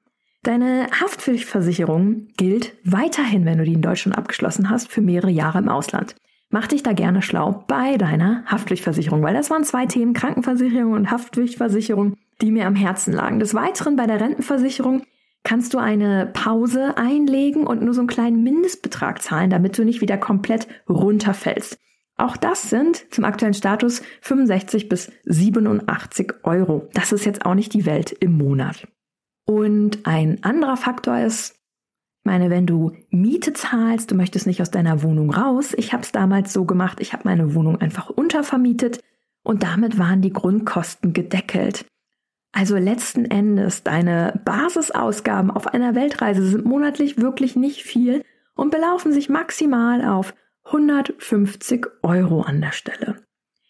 Deine 0.44 0.88
Haftpflichtversicherung 0.92 2.28
gilt 2.36 2.74
weiterhin, 2.84 3.46
wenn 3.46 3.58
du 3.58 3.64
die 3.64 3.74
in 3.74 3.82
Deutschland 3.82 4.18
abgeschlossen 4.18 4.70
hast, 4.70 4.92
für 4.92 5.02
mehrere 5.02 5.32
Jahre 5.32 5.60
im 5.60 5.70
Ausland. 5.70 6.16
Mach 6.50 6.68
dich 6.68 6.84
da 6.84 6.92
gerne 6.92 7.22
schlau 7.22 7.64
bei 7.68 7.98
deiner 7.98 8.44
Haftpflichtversicherung, 8.46 9.22
weil 9.22 9.34
das 9.34 9.50
waren 9.50 9.64
zwei 9.64 9.86
Themen, 9.86 10.14
Krankenversicherung 10.14 10.92
und 10.92 11.10
Haftpflichtversicherung, 11.10 12.16
die 12.42 12.52
mir 12.52 12.68
am 12.68 12.76
Herzen 12.76 13.14
lagen. 13.14 13.40
Des 13.40 13.54
Weiteren 13.54 13.96
bei 13.96 14.08
der 14.08 14.20
Rentenversicherung 14.20 15.04
kannst 15.48 15.74
du 15.74 15.78
eine 15.78 16.26
Pause 16.34 16.98
einlegen 16.98 17.66
und 17.66 17.82
nur 17.82 17.94
so 17.94 18.02
einen 18.02 18.10
kleinen 18.10 18.44
Mindestbetrag 18.44 19.22
zahlen, 19.22 19.50
damit 19.50 19.78
du 19.78 19.86
nicht 19.86 20.02
wieder 20.02 20.18
komplett 20.18 20.68
runterfällst. 20.90 21.80
Auch 22.18 22.36
das 22.36 22.70
sind 22.70 23.06
zum 23.12 23.24
aktuellen 23.24 23.54
Status 23.54 24.02
65 24.20 24.90
bis 24.90 25.10
87 25.24 26.34
Euro. 26.44 26.90
Das 26.94 27.14
ist 27.14 27.24
jetzt 27.24 27.46
auch 27.46 27.54
nicht 27.54 27.74
die 27.74 27.86
Welt 27.86 28.12
im 28.12 28.38
Monat. 28.38 28.90
Und 29.46 30.06
ein 30.06 30.44
anderer 30.44 30.76
Faktor 30.76 31.18
ist, 31.20 31.52
ich 31.52 32.26
meine, 32.26 32.50
wenn 32.50 32.66
du 32.66 32.92
Miete 33.10 33.54
zahlst, 33.54 34.12
du 34.12 34.16
möchtest 34.16 34.48
nicht 34.48 34.62
aus 34.62 34.70
deiner 34.70 35.02
Wohnung 35.02 35.34
raus. 35.34 35.74
Ich 35.78 35.94
habe 35.94 36.04
es 36.04 36.12
damals 36.12 36.52
so 36.52 36.66
gemacht, 36.66 37.00
ich 37.00 37.14
habe 37.14 37.24
meine 37.24 37.56
Wohnung 37.56 37.80
einfach 37.80 38.10
untervermietet 38.10 39.00
und 39.44 39.64
damit 39.64 39.98
waren 39.98 40.22
die 40.22 40.34
Grundkosten 40.34 41.14
gedeckelt. 41.14 41.86
Also 42.52 42.78
letzten 42.78 43.26
Endes, 43.26 43.84
deine 43.84 44.40
Basisausgaben 44.44 45.52
auf 45.52 45.68
einer 45.68 45.96
Weltreise 45.96 46.46
sind 46.46 46.66
monatlich 46.66 47.18
wirklich 47.18 47.56
nicht 47.56 47.84
viel 47.84 48.24
und 48.56 48.72
belaufen 48.72 49.12
sich 49.12 49.30
maximal 49.30 50.04
auf 50.04 50.34
150 50.66 51.86
Euro 52.04 52.42
an 52.42 52.62
der 52.62 52.72
Stelle. 52.72 53.24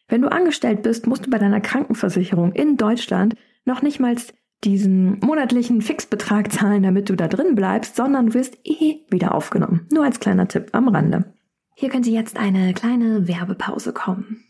Wenn 0.08 0.22
du 0.22 0.32
angestellt 0.32 0.84
bist, 0.84 1.06
musst 1.06 1.26
du 1.26 1.30
bei 1.30 1.38
deiner 1.38 1.60
Krankenversicherung 1.60 2.54
in 2.54 2.78
Deutschland 2.78 3.36
noch 3.66 3.82
nicht 3.82 4.00
mal 4.00 4.16
diesen 4.64 5.20
monatlichen 5.20 5.82
Fixbetrag 5.82 6.52
zahlen, 6.52 6.84
damit 6.84 7.10
du 7.10 7.16
da 7.16 7.28
drin 7.28 7.56
bleibst, 7.56 7.96
sondern 7.96 8.34
wirst 8.34 8.58
eh 8.64 9.06
wieder 9.10 9.36
aufgenommen. 9.36 9.88
Nur 9.92 10.04
als 10.06 10.20
kleiner 10.20 10.48
Tipp 10.48 10.70
am 10.72 10.88
Rande. 10.88 11.34
Hier 11.76 11.90
könnte 11.90 12.10
jetzt 12.10 12.38
eine 12.38 12.74
kleine 12.74 13.28
Werbepause 13.28 13.94
kommen. 13.94 14.44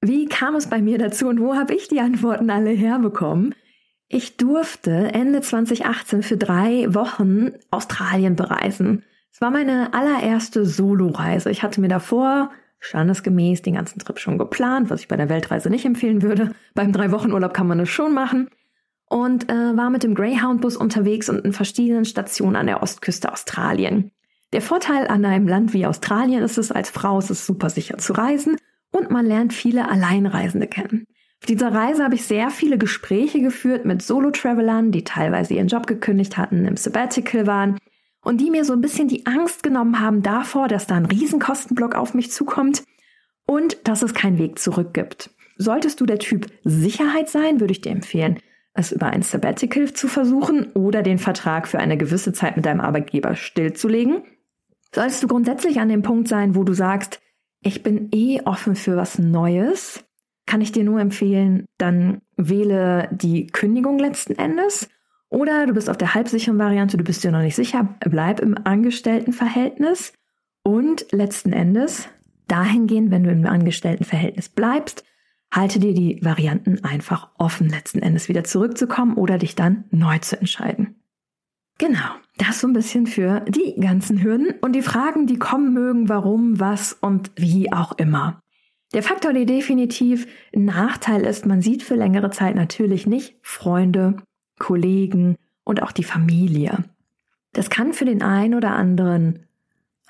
Wie 0.00 0.26
kam 0.26 0.54
es 0.54 0.68
bei 0.68 0.80
mir 0.80 0.98
dazu 0.98 1.28
und 1.28 1.40
wo 1.40 1.56
habe 1.56 1.74
ich 1.74 1.88
die 1.88 2.00
Antworten 2.00 2.50
alle 2.50 2.70
herbekommen? 2.70 3.54
Ich 4.08 4.36
durfte 4.36 4.90
Ende 5.12 5.40
2018 5.40 6.22
für 6.22 6.36
drei 6.36 6.94
Wochen 6.94 7.50
Australien 7.70 8.36
bereisen. 8.36 9.04
Es 9.32 9.40
war 9.40 9.50
meine 9.50 9.92
allererste 9.92 10.64
Soloreise. 10.64 11.50
Ich 11.50 11.62
hatte 11.62 11.80
mir 11.80 11.88
davor 11.88 12.50
standesgemäß 12.78 13.62
den 13.62 13.74
ganzen 13.74 13.98
Trip 13.98 14.18
schon 14.20 14.38
geplant, 14.38 14.88
was 14.88 15.00
ich 15.00 15.08
bei 15.08 15.16
der 15.16 15.28
Weltreise 15.28 15.68
nicht 15.68 15.84
empfehlen 15.84 16.22
würde. 16.22 16.52
Beim 16.74 16.92
drei 16.92 17.10
Wochen 17.10 17.32
Urlaub 17.32 17.52
kann 17.52 17.66
man 17.66 17.80
es 17.80 17.88
schon 17.88 18.14
machen. 18.14 18.48
Und 19.10 19.50
äh, 19.50 19.76
war 19.76 19.90
mit 19.90 20.04
dem 20.04 20.14
Greyhound-Bus 20.14 20.76
unterwegs 20.76 21.28
und 21.28 21.44
in 21.44 21.52
verschiedenen 21.52 22.04
Stationen 22.04 22.56
an 22.56 22.66
der 22.66 22.82
Ostküste 22.82 23.32
Australien. 23.32 24.12
Der 24.52 24.62
Vorteil 24.62 25.08
an 25.08 25.24
einem 25.24 25.48
Land 25.48 25.72
wie 25.72 25.86
Australien 25.86 26.42
ist 26.42 26.56
es, 26.56 26.70
als 26.70 26.90
Frau 26.90 27.18
ist 27.18 27.30
es 27.30 27.46
super 27.46 27.68
sicher 27.68 27.98
zu 27.98 28.12
reisen 28.12 28.56
und 28.90 29.10
man 29.10 29.26
lernt 29.26 29.52
viele 29.52 29.88
Alleinreisende 29.88 30.66
kennen. 30.66 31.04
Auf 31.40 31.46
dieser 31.46 31.72
Reise 31.72 32.02
habe 32.02 32.16
ich 32.16 32.24
sehr 32.24 32.50
viele 32.50 32.78
Gespräche 32.78 33.40
geführt 33.40 33.84
mit 33.84 34.02
Solo-Travelern, 34.02 34.90
die 34.90 35.04
teilweise 35.04 35.54
ihren 35.54 35.68
Job 35.68 35.86
gekündigt 35.86 36.36
hatten, 36.36 36.64
im 36.64 36.76
Sabbatical 36.76 37.46
waren 37.46 37.78
und 38.22 38.40
die 38.40 38.50
mir 38.50 38.64
so 38.64 38.72
ein 38.72 38.80
bisschen 38.80 39.08
die 39.08 39.26
Angst 39.26 39.62
genommen 39.62 40.00
haben 40.00 40.22
davor, 40.22 40.68
dass 40.68 40.86
da 40.86 40.96
ein 40.96 41.06
Riesenkostenblock 41.06 41.94
auf 41.94 42.14
mich 42.14 42.32
zukommt 42.32 42.82
und 43.46 43.78
dass 43.86 44.02
es 44.02 44.14
keinen 44.14 44.38
Weg 44.38 44.58
zurück 44.58 44.92
gibt. 44.94 45.30
Solltest 45.56 46.00
du 46.00 46.06
der 46.06 46.18
Typ 46.18 46.46
Sicherheit 46.64 47.28
sein, 47.28 47.60
würde 47.60 47.72
ich 47.72 47.80
dir 47.80 47.92
empfehlen, 47.92 48.38
es 48.74 48.92
über 48.92 49.06
ein 49.06 49.22
Sabbatical 49.22 49.92
zu 49.92 50.08
versuchen 50.08 50.70
oder 50.72 51.02
den 51.02 51.18
Vertrag 51.18 51.66
für 51.66 51.78
eine 51.78 51.96
gewisse 51.96 52.32
Zeit 52.32 52.56
mit 52.56 52.66
deinem 52.66 52.80
Arbeitgeber 52.80 53.34
stillzulegen. 53.34 54.22
Solltest 54.94 55.22
du 55.22 55.28
grundsätzlich 55.28 55.80
an 55.80 55.88
dem 55.88 56.02
Punkt 56.02 56.28
sein, 56.28 56.54
wo 56.54 56.64
du 56.64 56.72
sagst, 56.72 57.20
ich 57.60 57.82
bin 57.82 58.08
eh 58.12 58.40
offen 58.42 58.76
für 58.76 58.96
was 58.96 59.18
Neues, 59.18 60.04
kann 60.46 60.60
ich 60.60 60.72
dir 60.72 60.84
nur 60.84 61.00
empfehlen, 61.00 61.66
dann 61.76 62.22
wähle 62.36 63.08
die 63.12 63.46
Kündigung 63.46 63.98
letzten 63.98 64.34
Endes. 64.34 64.88
Oder 65.28 65.66
du 65.66 65.74
bist 65.74 65.90
auf 65.90 65.98
der 65.98 66.14
halbsicheren 66.14 66.58
Variante, 66.58 66.96
du 66.96 67.04
bist 67.04 67.22
dir 67.22 67.30
noch 67.30 67.42
nicht 67.42 67.56
sicher, 67.56 67.96
bleib 68.00 68.40
im 68.40 68.56
Angestelltenverhältnis. 68.64 70.14
Und 70.62 71.06
letzten 71.12 71.52
Endes, 71.52 72.08
dahingehend, 72.46 73.10
wenn 73.10 73.24
du 73.24 73.30
im 73.30 73.46
Angestelltenverhältnis 73.46 74.48
bleibst, 74.48 75.04
halte 75.52 75.78
dir 75.80 75.94
die 75.94 76.18
Varianten 76.22 76.82
einfach 76.84 77.30
offen, 77.38 77.68
letzten 77.68 78.00
Endes 78.00 78.28
wieder 78.28 78.44
zurückzukommen 78.44 79.14
oder 79.14 79.38
dich 79.38 79.54
dann 79.54 79.84
neu 79.90 80.18
zu 80.18 80.38
entscheiden. 80.38 80.87
Genau, 81.78 82.10
das 82.36 82.60
so 82.60 82.66
ein 82.66 82.72
bisschen 82.72 83.06
für 83.06 83.40
die 83.48 83.76
ganzen 83.80 84.22
Hürden 84.22 84.54
und 84.60 84.72
die 84.72 84.82
Fragen, 84.82 85.26
die 85.26 85.38
kommen 85.38 85.72
mögen, 85.72 86.08
warum, 86.08 86.58
was 86.58 86.92
und 86.92 87.30
wie 87.36 87.72
auch 87.72 87.92
immer. 87.98 88.40
Der 88.94 89.02
Faktor, 89.02 89.32
der 89.32 89.44
definitiv 89.44 90.26
ein 90.54 90.64
Nachteil 90.64 91.24
ist, 91.24 91.46
man 91.46 91.62
sieht 91.62 91.82
für 91.82 91.94
längere 91.94 92.30
Zeit 92.30 92.56
natürlich 92.56 93.06
nicht 93.06 93.36
Freunde, 93.42 94.16
Kollegen 94.58 95.36
und 95.62 95.82
auch 95.82 95.92
die 95.92 96.04
Familie. 96.04 96.84
Das 97.52 97.70
kann 97.70 97.92
für 97.92 98.04
den 98.04 98.22
einen 98.22 98.54
oder 98.54 98.72
anderen 98.72 99.46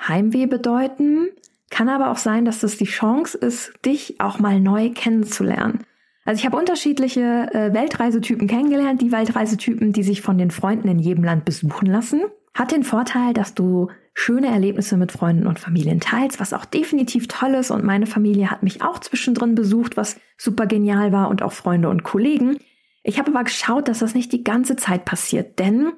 Heimweh 0.01 0.47
bedeuten, 0.47 1.29
kann 1.71 1.89
aber 1.89 2.11
auch 2.11 2.17
sein, 2.17 2.45
dass 2.45 2.61
das 2.61 2.79
die 2.79 2.85
Chance 2.85 3.37
ist, 3.37 3.73
dich 3.85 4.21
auch 4.21 4.39
mal 4.39 4.61
neu 4.61 4.91
kennenzulernen. 4.91 5.85
Also 6.29 6.41
ich 6.41 6.45
habe 6.45 6.59
unterschiedliche 6.59 7.49
äh, 7.55 7.73
Weltreisetypen 7.73 8.49
kennengelernt. 8.49 9.01
Die 9.01 9.13
Weltreisetypen, 9.13 9.95
die 9.95 10.03
sich 10.03 10.21
von 10.21 10.37
den 10.37 10.51
Freunden 10.51 10.87
in 10.87 10.99
jedem 10.99 11.25
Land 11.25 11.47
besuchen 11.47 11.87
lassen, 11.87 12.21
hat 12.53 12.71
den 12.71 12.85
Vorteil, 12.85 13.33
dass 13.33 13.55
du 13.55 13.89
schöne 14.13 14.49
Erlebnisse 14.49 14.99
mit 14.99 15.11
Freunden 15.11 15.47
und 15.47 15.59
Familien 15.59 16.01
teilst, 16.01 16.39
was 16.39 16.53
auch 16.53 16.67
definitiv 16.67 17.29
toll 17.29 17.55
ist. 17.55 17.71
Und 17.71 17.83
meine 17.83 18.05
Familie 18.05 18.51
hat 18.51 18.63
mich 18.63 18.83
auch 18.83 18.99
zwischendrin 18.99 19.55
besucht, 19.55 19.97
was 19.97 20.21
super 20.37 20.67
genial 20.67 21.13
war 21.13 21.31
und 21.31 21.41
auch 21.41 21.53
Freunde 21.53 21.89
und 21.89 22.03
Kollegen. 22.03 22.59
Ich 23.03 23.19
habe 23.19 23.31
aber 23.31 23.45
geschaut, 23.45 23.89
dass 23.89 24.01
das 24.01 24.15
nicht 24.15 24.31
die 24.31 24.45
ganze 24.45 24.77
Zeit 24.77 25.07
passiert, 25.07 25.59
denn 25.59 25.93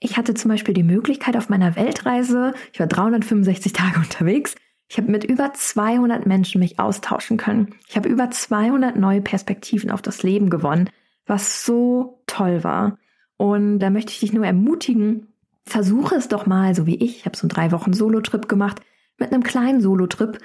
ich 0.00 0.16
hatte 0.16 0.32
zum 0.32 0.50
Beispiel 0.50 0.72
die 0.72 0.82
Möglichkeit 0.82 1.36
auf 1.36 1.50
meiner 1.50 1.76
Weltreise, 1.76 2.54
ich 2.72 2.80
war 2.80 2.86
365 2.86 3.74
Tage 3.74 3.98
unterwegs, 4.02 4.54
ich 4.88 4.96
habe 4.96 5.10
mit 5.10 5.24
über 5.24 5.52
200 5.52 6.26
Menschen 6.26 6.60
mich 6.60 6.78
austauschen 6.78 7.36
können. 7.36 7.74
Ich 7.88 7.96
habe 7.96 8.08
über 8.08 8.30
200 8.30 8.96
neue 8.96 9.20
Perspektiven 9.20 9.90
auf 9.90 10.00
das 10.00 10.22
Leben 10.22 10.48
gewonnen, 10.48 10.88
was 11.26 11.64
so 11.64 12.22
toll 12.26 12.64
war. 12.64 12.98
Und 13.36 13.80
da 13.80 13.90
möchte 13.90 14.12
ich 14.12 14.20
dich 14.20 14.32
nur 14.32 14.46
ermutigen, 14.46 15.28
versuche 15.64 16.14
es 16.14 16.28
doch 16.28 16.46
mal, 16.46 16.74
so 16.74 16.86
wie 16.86 16.96
ich. 16.96 17.18
Ich 17.18 17.26
habe 17.26 17.36
so 17.36 17.42
einen 17.42 17.50
drei 17.50 17.70
Wochen 17.70 17.92
Solo-Trip 17.92 18.48
gemacht, 18.48 18.80
mit 19.18 19.32
einem 19.32 19.42
kleinen 19.42 19.80
Solo-Trip, 19.80 20.38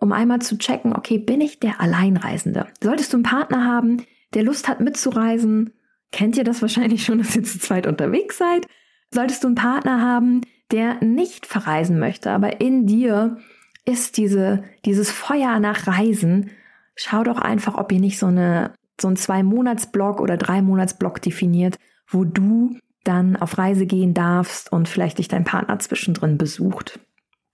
um 0.00 0.12
einmal 0.12 0.40
zu 0.40 0.58
checken, 0.58 0.94
okay, 0.94 1.18
bin 1.18 1.40
ich 1.40 1.58
der 1.58 1.80
Alleinreisende? 1.80 2.66
Solltest 2.80 3.12
du 3.12 3.16
einen 3.16 3.24
Partner 3.24 3.64
haben, 3.64 4.04
der 4.34 4.44
Lust 4.44 4.68
hat 4.68 4.80
mitzureisen, 4.80 5.72
kennt 6.12 6.36
ihr 6.36 6.44
das 6.44 6.62
wahrscheinlich 6.62 7.04
schon, 7.04 7.18
dass 7.22 7.34
ihr 7.34 7.42
zu 7.42 7.58
zweit 7.58 7.86
unterwegs 7.86 8.38
seid? 8.38 8.66
Solltest 9.10 9.42
du 9.42 9.48
einen 9.48 9.56
Partner 9.56 10.00
haben, 10.00 10.42
der 10.70 11.02
nicht 11.02 11.46
verreisen 11.46 11.98
möchte, 11.98 12.30
aber 12.30 12.60
in 12.60 12.86
dir 12.86 13.38
ist 13.84 14.16
diese, 14.16 14.62
dieses 14.84 15.10
Feuer 15.10 15.58
nach 15.58 15.86
Reisen, 15.86 16.50
schau 16.94 17.24
doch 17.24 17.38
einfach, 17.38 17.76
ob 17.76 17.90
ihr 17.92 18.00
nicht 18.00 18.18
so 18.18 18.26
eine, 18.26 18.72
so 19.00 19.08
ein 19.08 19.16
Zwei-Monats-Block 19.16 20.20
oder 20.20 20.36
Drei-Monats-Block 20.36 21.20
definiert, 21.20 21.76
wo 22.08 22.24
du 22.24 22.76
dann 23.04 23.36
auf 23.36 23.58
Reise 23.58 23.86
gehen 23.86 24.14
darfst 24.14 24.70
und 24.70 24.88
vielleicht 24.88 25.18
dich 25.18 25.28
dein 25.28 25.44
Partner 25.44 25.78
zwischendrin 25.78 26.38
besucht. 26.38 27.00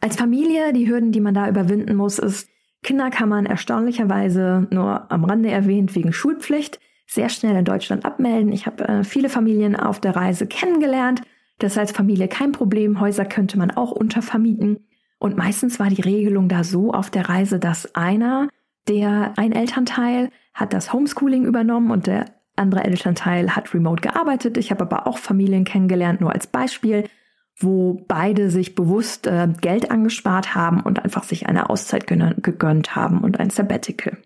Als 0.00 0.16
Familie, 0.16 0.72
die 0.72 0.88
Hürden, 0.88 1.12
die 1.12 1.20
man 1.20 1.34
da 1.34 1.48
überwinden 1.48 1.96
muss, 1.96 2.18
ist, 2.18 2.48
Kinder 2.82 3.10
kann 3.10 3.28
man 3.28 3.46
erstaunlicherweise 3.46 4.68
nur 4.70 5.10
am 5.10 5.24
Rande 5.24 5.50
erwähnt 5.50 5.94
wegen 5.94 6.12
Schulpflicht 6.12 6.78
sehr 7.08 7.30
schnell 7.30 7.56
in 7.56 7.64
Deutschland 7.64 8.04
abmelden. 8.04 8.52
Ich 8.52 8.66
habe 8.66 8.86
äh, 8.86 9.02
viele 9.02 9.30
Familien 9.30 9.74
auf 9.74 9.98
der 9.98 10.14
Reise 10.14 10.46
kennengelernt. 10.46 11.22
Das 11.58 11.78
als 11.78 11.90
Familie 11.90 12.28
kein 12.28 12.52
Problem. 12.52 13.00
Häuser 13.00 13.24
könnte 13.24 13.58
man 13.58 13.70
auch 13.70 13.90
untervermieten. 13.90 14.86
Und 15.18 15.36
meistens 15.36 15.80
war 15.80 15.88
die 15.88 16.02
Regelung 16.02 16.48
da 16.48 16.64
so 16.64 16.92
auf 16.92 17.10
der 17.10 17.28
Reise, 17.28 17.58
dass 17.58 17.94
einer, 17.94 18.48
der 18.88 19.32
ein 19.36 19.52
Elternteil 19.52 20.30
hat 20.54 20.72
das 20.72 20.92
Homeschooling 20.92 21.44
übernommen 21.44 21.90
und 21.90 22.06
der 22.06 22.26
andere 22.56 22.84
Elternteil 22.84 23.54
hat 23.54 23.74
remote 23.74 24.02
gearbeitet. 24.02 24.56
Ich 24.56 24.70
habe 24.70 24.82
aber 24.82 25.06
auch 25.06 25.18
Familien 25.18 25.64
kennengelernt, 25.64 26.20
nur 26.20 26.32
als 26.32 26.46
Beispiel, 26.46 27.08
wo 27.56 28.04
beide 28.06 28.50
sich 28.50 28.74
bewusst 28.74 29.26
äh, 29.26 29.48
Geld 29.60 29.90
angespart 29.90 30.54
haben 30.54 30.80
und 30.80 31.02
einfach 31.02 31.24
sich 31.24 31.46
eine 31.46 31.70
Auszeit 31.70 32.06
gegönnt 32.06 32.94
haben 32.94 33.20
und 33.20 33.40
ein 33.40 33.50
Sabbatical. 33.50 34.18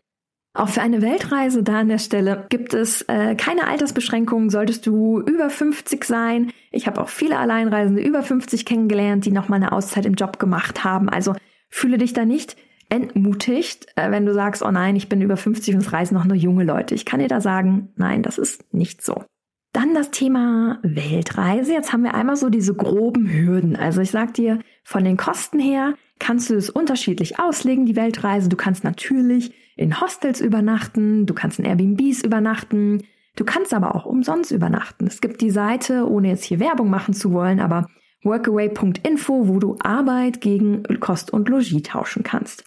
Auch 0.54 0.68
für 0.68 0.82
eine 0.82 1.00
Weltreise 1.00 1.62
da 1.62 1.80
an 1.80 1.88
der 1.88 1.98
Stelle 1.98 2.46
gibt 2.50 2.74
es 2.74 3.02
äh, 3.02 3.34
keine 3.36 3.68
Altersbeschränkungen. 3.68 4.50
Solltest 4.50 4.86
du 4.86 5.20
über 5.20 5.48
50 5.48 6.04
sein. 6.04 6.52
Ich 6.70 6.86
habe 6.86 7.00
auch 7.00 7.08
viele 7.08 7.38
Alleinreisende 7.38 8.02
über 8.02 8.22
50 8.22 8.66
kennengelernt, 8.66 9.24
die 9.24 9.32
nochmal 9.32 9.62
eine 9.62 9.72
Auszeit 9.72 10.04
im 10.04 10.14
Job 10.14 10.38
gemacht 10.38 10.84
haben. 10.84 11.08
Also 11.08 11.34
fühle 11.70 11.96
dich 11.96 12.12
da 12.12 12.26
nicht 12.26 12.56
entmutigt, 12.90 13.86
äh, 13.96 14.10
wenn 14.10 14.26
du 14.26 14.34
sagst, 14.34 14.62
oh 14.62 14.70
nein, 14.70 14.94
ich 14.96 15.08
bin 15.08 15.22
über 15.22 15.38
50 15.38 15.74
und 15.74 15.80
es 15.80 15.92
reisen 15.94 16.14
noch 16.14 16.26
nur 16.26 16.36
junge 16.36 16.64
Leute. 16.64 16.94
Ich 16.94 17.06
kann 17.06 17.20
dir 17.20 17.28
da 17.28 17.40
sagen, 17.40 17.88
nein, 17.96 18.22
das 18.22 18.36
ist 18.36 18.74
nicht 18.74 19.02
so. 19.02 19.24
Dann 19.72 19.94
das 19.94 20.10
Thema 20.10 20.78
Weltreise. 20.82 21.72
Jetzt 21.72 21.92
haben 21.92 22.04
wir 22.04 22.14
einmal 22.14 22.36
so 22.36 22.50
diese 22.50 22.74
groben 22.74 23.32
Hürden. 23.32 23.74
Also 23.74 24.02
ich 24.02 24.10
sag 24.10 24.34
dir, 24.34 24.58
von 24.84 25.02
den 25.02 25.16
Kosten 25.16 25.58
her 25.58 25.94
kannst 26.18 26.50
du 26.50 26.54
es 26.54 26.68
unterschiedlich 26.68 27.38
auslegen, 27.38 27.86
die 27.86 27.96
Weltreise. 27.96 28.50
Du 28.50 28.56
kannst 28.56 28.84
natürlich 28.84 29.54
in 29.76 30.00
Hostels 30.00 30.40
übernachten, 30.40 31.24
du 31.24 31.32
kannst 31.32 31.58
in 31.58 31.64
Airbnbs 31.64 32.22
übernachten, 32.22 33.02
du 33.36 33.44
kannst 33.44 33.72
aber 33.72 33.94
auch 33.94 34.04
umsonst 34.04 34.50
übernachten. 34.50 35.06
Es 35.06 35.22
gibt 35.22 35.40
die 35.40 35.50
Seite, 35.50 36.08
ohne 36.08 36.28
jetzt 36.28 36.44
hier 36.44 36.60
Werbung 36.60 36.90
machen 36.90 37.14
zu 37.14 37.32
wollen, 37.32 37.58
aber 37.58 37.88
workaway.info, 38.24 39.48
wo 39.48 39.58
du 39.58 39.76
Arbeit 39.80 40.40
gegen 40.42 40.82
Kost 41.00 41.32
und 41.32 41.48
Logis 41.48 41.82
tauschen 41.82 42.22
kannst. 42.22 42.64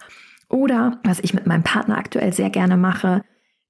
Oder, 0.48 1.00
was 1.04 1.20
ich 1.20 1.34
mit 1.34 1.46
meinem 1.46 1.62
Partner 1.62 1.98
aktuell 1.98 2.32
sehr 2.32 2.50
gerne 2.50 2.76
mache, 2.76 3.22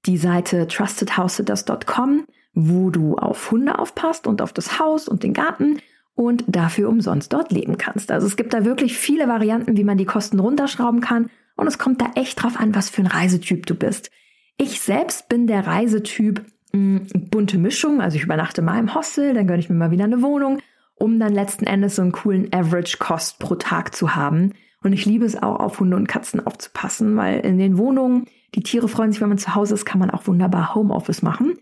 die 0.05 0.17
Seite 0.17 0.67
trustedhousesitters.com, 0.67 2.25
wo 2.59 2.89
du 2.89 3.15
auf 3.17 3.51
Hunde 3.51 3.77
aufpasst 3.77 4.25
und 4.25 4.41
auf 4.41 4.51
das 4.51 4.79
Haus 4.79 5.07
und 5.07 5.21
den 5.21 5.33
Garten 5.33 5.77
und 6.15 6.43
dafür 6.47 6.89
umsonst 6.89 7.31
dort 7.31 7.51
leben 7.51 7.77
kannst. 7.77 8.11
Also 8.11 8.25
es 8.25 8.35
gibt 8.35 8.53
da 8.53 8.65
wirklich 8.65 8.97
viele 8.97 9.27
Varianten, 9.27 9.77
wie 9.77 9.83
man 9.83 9.99
die 9.99 10.05
Kosten 10.05 10.39
runterschrauben 10.39 10.99
kann 10.99 11.29
und 11.55 11.67
es 11.67 11.77
kommt 11.77 12.01
da 12.01 12.11
echt 12.15 12.41
drauf 12.41 12.59
an, 12.59 12.73
was 12.73 12.89
für 12.89 13.03
ein 13.03 13.07
Reisetyp 13.07 13.67
du 13.67 13.75
bist. 13.75 14.09
Ich 14.57 14.81
selbst 14.81 15.29
bin 15.29 15.45
der 15.45 15.67
Reisetyp 15.67 16.43
mh, 16.73 17.01
hm, 17.13 17.29
bunte 17.29 17.59
Mischung, 17.59 18.01
also 18.01 18.17
ich 18.17 18.23
übernachte 18.23 18.63
mal 18.63 18.79
im 18.79 18.95
Hostel, 18.95 19.35
dann 19.35 19.45
gönne 19.45 19.59
ich 19.59 19.69
mir 19.69 19.75
mal 19.75 19.91
wieder 19.91 20.05
eine 20.05 20.23
Wohnung, 20.23 20.59
um 20.95 21.19
dann 21.19 21.33
letzten 21.33 21.67
Endes 21.67 21.95
so 21.95 22.01
einen 22.01 22.11
coolen 22.11 22.51
Average 22.51 22.97
Cost 22.97 23.37
pro 23.37 23.53
Tag 23.53 23.95
zu 23.95 24.15
haben. 24.15 24.53
Und 24.81 24.93
ich 24.93 25.05
liebe 25.05 25.25
es 25.25 25.35
auch, 25.35 25.59
auf 25.59 25.79
Hunde 25.79 25.95
und 25.95 26.07
Katzen 26.07 26.45
aufzupassen, 26.45 27.15
weil 27.17 27.41
in 27.41 27.59
den 27.59 27.77
Wohnungen, 27.77 28.25
die 28.55 28.63
Tiere 28.63 28.87
freuen 28.87 29.11
sich, 29.11 29.21
wenn 29.21 29.29
man 29.29 29.37
zu 29.37 29.53
Hause 29.53 29.75
ist, 29.75 29.85
kann 29.85 29.99
man 29.99 30.09
auch 30.09 30.25
wunderbar 30.25 30.73
Homeoffice 30.73 31.21
machen. 31.21 31.55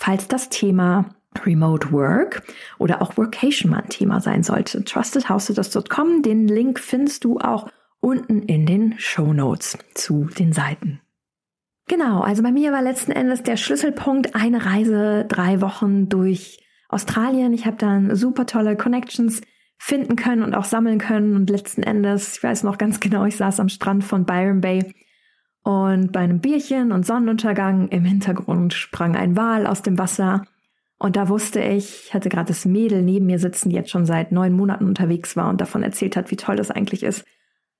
Falls 0.00 0.28
das 0.28 0.48
Thema 0.48 1.06
Remote 1.44 1.90
Work 1.90 2.44
oder 2.78 3.02
auch 3.02 3.16
Workation 3.16 3.72
mal 3.72 3.80
ein 3.80 3.88
Thema 3.88 4.20
sein 4.20 4.44
sollte. 4.44 4.84
TrustedHouseSitters.com, 4.84 6.22
den 6.22 6.46
Link 6.46 6.78
findest 6.78 7.24
du 7.24 7.40
auch 7.40 7.68
unten 7.98 8.42
in 8.42 8.64
den 8.64 8.94
Show 8.98 9.32
Notes 9.32 9.76
zu 9.94 10.28
den 10.38 10.52
Seiten. 10.52 11.00
Genau, 11.88 12.20
also 12.20 12.44
bei 12.44 12.52
mir 12.52 12.70
war 12.70 12.80
letzten 12.80 13.10
Endes 13.10 13.42
der 13.42 13.56
Schlüsselpunkt 13.56 14.36
eine 14.36 14.64
Reise 14.64 15.24
drei 15.26 15.60
Wochen 15.60 16.08
durch 16.08 16.60
Australien. 16.88 17.52
Ich 17.52 17.66
habe 17.66 17.76
dann 17.76 18.14
super 18.14 18.46
tolle 18.46 18.76
Connections 18.76 19.40
finden 19.78 20.14
können 20.14 20.44
und 20.44 20.54
auch 20.54 20.64
sammeln 20.64 20.98
können. 21.00 21.34
Und 21.34 21.50
letzten 21.50 21.82
Endes, 21.82 22.36
ich 22.36 22.42
weiß 22.44 22.62
noch 22.62 22.78
ganz 22.78 23.00
genau, 23.00 23.24
ich 23.24 23.36
saß 23.36 23.58
am 23.58 23.68
Strand 23.68 24.04
von 24.04 24.24
Byron 24.24 24.60
Bay 24.60 24.94
und 25.68 26.12
bei 26.12 26.20
einem 26.20 26.40
Bierchen 26.40 26.92
und 26.92 27.04
Sonnenuntergang 27.04 27.88
im 27.88 28.02
Hintergrund 28.02 28.72
sprang 28.72 29.16
ein 29.16 29.36
Wal 29.36 29.66
aus 29.66 29.82
dem 29.82 29.98
Wasser. 29.98 30.46
Und 30.98 31.14
da 31.14 31.28
wusste 31.28 31.60
ich, 31.60 32.14
hatte 32.14 32.30
gerade 32.30 32.48
das 32.48 32.64
Mädel 32.64 33.02
neben 33.02 33.26
mir 33.26 33.38
sitzen, 33.38 33.68
die 33.68 33.76
jetzt 33.76 33.90
schon 33.90 34.06
seit 34.06 34.32
neun 34.32 34.54
Monaten 34.54 34.86
unterwegs 34.86 35.36
war 35.36 35.50
und 35.50 35.60
davon 35.60 35.82
erzählt 35.82 36.16
hat, 36.16 36.30
wie 36.30 36.36
toll 36.36 36.56
das 36.56 36.70
eigentlich 36.70 37.02
ist, 37.02 37.26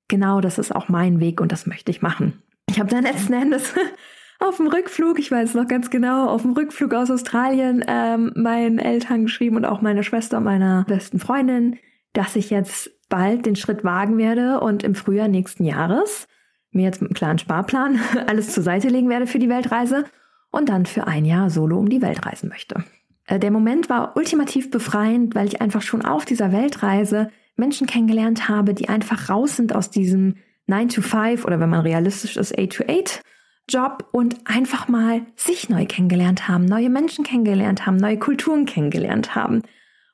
genau 0.06 0.42
das 0.42 0.58
ist 0.58 0.76
auch 0.76 0.90
mein 0.90 1.18
Weg 1.18 1.40
und 1.40 1.50
das 1.50 1.64
möchte 1.64 1.90
ich 1.90 2.02
machen. 2.02 2.42
Ich 2.68 2.78
habe 2.78 2.90
dann 2.90 3.04
letzten 3.04 3.32
Endes 3.32 3.72
auf 4.38 4.58
dem 4.58 4.66
Rückflug, 4.66 5.18
ich 5.18 5.30
weiß 5.30 5.54
noch 5.54 5.66
ganz 5.66 5.88
genau, 5.88 6.28
auf 6.28 6.42
dem 6.42 6.52
Rückflug 6.52 6.92
aus 6.92 7.10
Australien 7.10 7.82
ähm, 7.88 8.32
meinen 8.36 8.78
Eltern 8.78 9.22
geschrieben 9.22 9.56
und 9.56 9.64
auch 9.64 9.80
meiner 9.80 10.02
Schwester 10.02 10.36
und 10.36 10.44
meiner 10.44 10.84
besten 10.86 11.20
Freundin, 11.20 11.78
dass 12.12 12.36
ich 12.36 12.50
jetzt 12.50 12.90
bald 13.08 13.46
den 13.46 13.56
Schritt 13.56 13.82
wagen 13.82 14.18
werde 14.18 14.60
und 14.60 14.82
im 14.82 14.94
Frühjahr 14.94 15.28
nächsten 15.28 15.64
Jahres 15.64 16.27
mir 16.70 16.84
jetzt 16.84 17.00
mit 17.00 17.10
einem 17.10 17.14
klaren 17.14 17.38
Sparplan 17.38 18.00
alles 18.26 18.52
zur 18.52 18.62
Seite 18.62 18.88
legen 18.88 19.08
werde 19.08 19.26
für 19.26 19.38
die 19.38 19.48
Weltreise 19.48 20.04
und 20.50 20.68
dann 20.68 20.86
für 20.86 21.06
ein 21.06 21.24
Jahr 21.24 21.50
solo 21.50 21.78
um 21.78 21.88
die 21.88 22.02
Welt 22.02 22.24
reisen 22.26 22.48
möchte. 22.48 22.84
Äh, 23.26 23.38
der 23.38 23.50
Moment 23.50 23.88
war 23.88 24.16
ultimativ 24.16 24.70
befreiend, 24.70 25.34
weil 25.34 25.46
ich 25.46 25.60
einfach 25.60 25.82
schon 25.82 26.04
auf 26.04 26.24
dieser 26.24 26.52
Weltreise 26.52 27.30
Menschen 27.56 27.86
kennengelernt 27.86 28.48
habe, 28.48 28.74
die 28.74 28.88
einfach 28.88 29.28
raus 29.28 29.56
sind 29.56 29.74
aus 29.74 29.90
diesem 29.90 30.36
9 30.66 30.88
to 30.88 31.02
5 31.02 31.44
oder 31.44 31.60
wenn 31.60 31.70
man 31.70 31.80
realistisch 31.80 32.36
ist, 32.36 32.58
8 32.58 32.72
to 32.72 32.84
8 32.88 33.22
Job 33.68 34.08
und 34.12 34.36
einfach 34.46 34.88
mal 34.88 35.22
sich 35.36 35.68
neu 35.68 35.84
kennengelernt 35.84 36.48
haben, 36.48 36.64
neue 36.64 36.88
Menschen 36.88 37.24
kennengelernt 37.24 37.84
haben, 37.86 37.96
neue 37.96 38.18
Kulturen 38.18 38.64
kennengelernt 38.64 39.34
haben. 39.34 39.62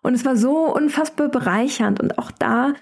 Und 0.03 0.14
es 0.14 0.25
war 0.25 0.37
so 0.37 0.75
unfassbar 0.75 1.29
bereichernd 1.29 2.01
und 2.01 2.19
auch 2.19 2.31
da, 2.33 2.75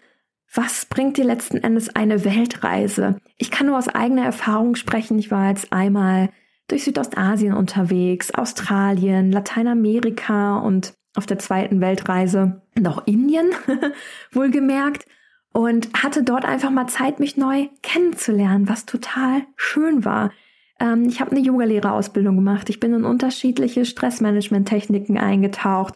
was 0.55 0.87
bringt 0.87 1.17
dir 1.17 1.25
letzten 1.25 1.59
Endes 1.59 1.95
eine 1.95 2.25
Weltreise? 2.25 3.17
Ich 3.39 3.51
kann 3.51 3.67
nur 3.67 3.79
aus 3.79 3.89
eigener 3.89 4.25
Erfahrung 4.25 4.75
sprechen. 4.75 5.19
Ich 5.19 5.31
war 5.31 5.49
jetzt 5.49 5.73
einmal 5.73 6.31
durch 6.69 6.85
Südostasien 6.85 7.55
unterwegs, 7.55 8.35
Australien, 8.35 9.33
Lateinamerika 9.33 10.59
und 10.59 10.95
auf 11.15 11.27
der 11.27 11.39
zweiten 11.39 11.81
Weltreise 11.81 12.63
noch 12.79 13.07
Indien, 13.07 13.51
wohlgemerkt, 14.33 15.07
und 15.53 15.91
hatte 16.03 16.23
dort 16.23 16.47
einfach 16.47 16.71
mal 16.71 16.87
Zeit, 16.87 17.21
mich 17.21 17.37
neu 17.37 17.69
kennenzulernen, 17.83 18.69
was 18.69 18.87
total 18.87 19.43
schön 19.57 20.05
war. 20.05 20.33
Ähm, 20.81 21.05
ich 21.07 21.21
habe 21.21 21.33
eine 21.33 21.41
Yogalehrerausbildung 21.41 22.37
gemacht. 22.37 22.71
Ich 22.71 22.81
bin 22.81 22.95
in 22.95 23.05
unterschiedliche 23.05 23.85
Stressmanagement-Techniken 23.85 25.19
eingetaucht. 25.19 25.95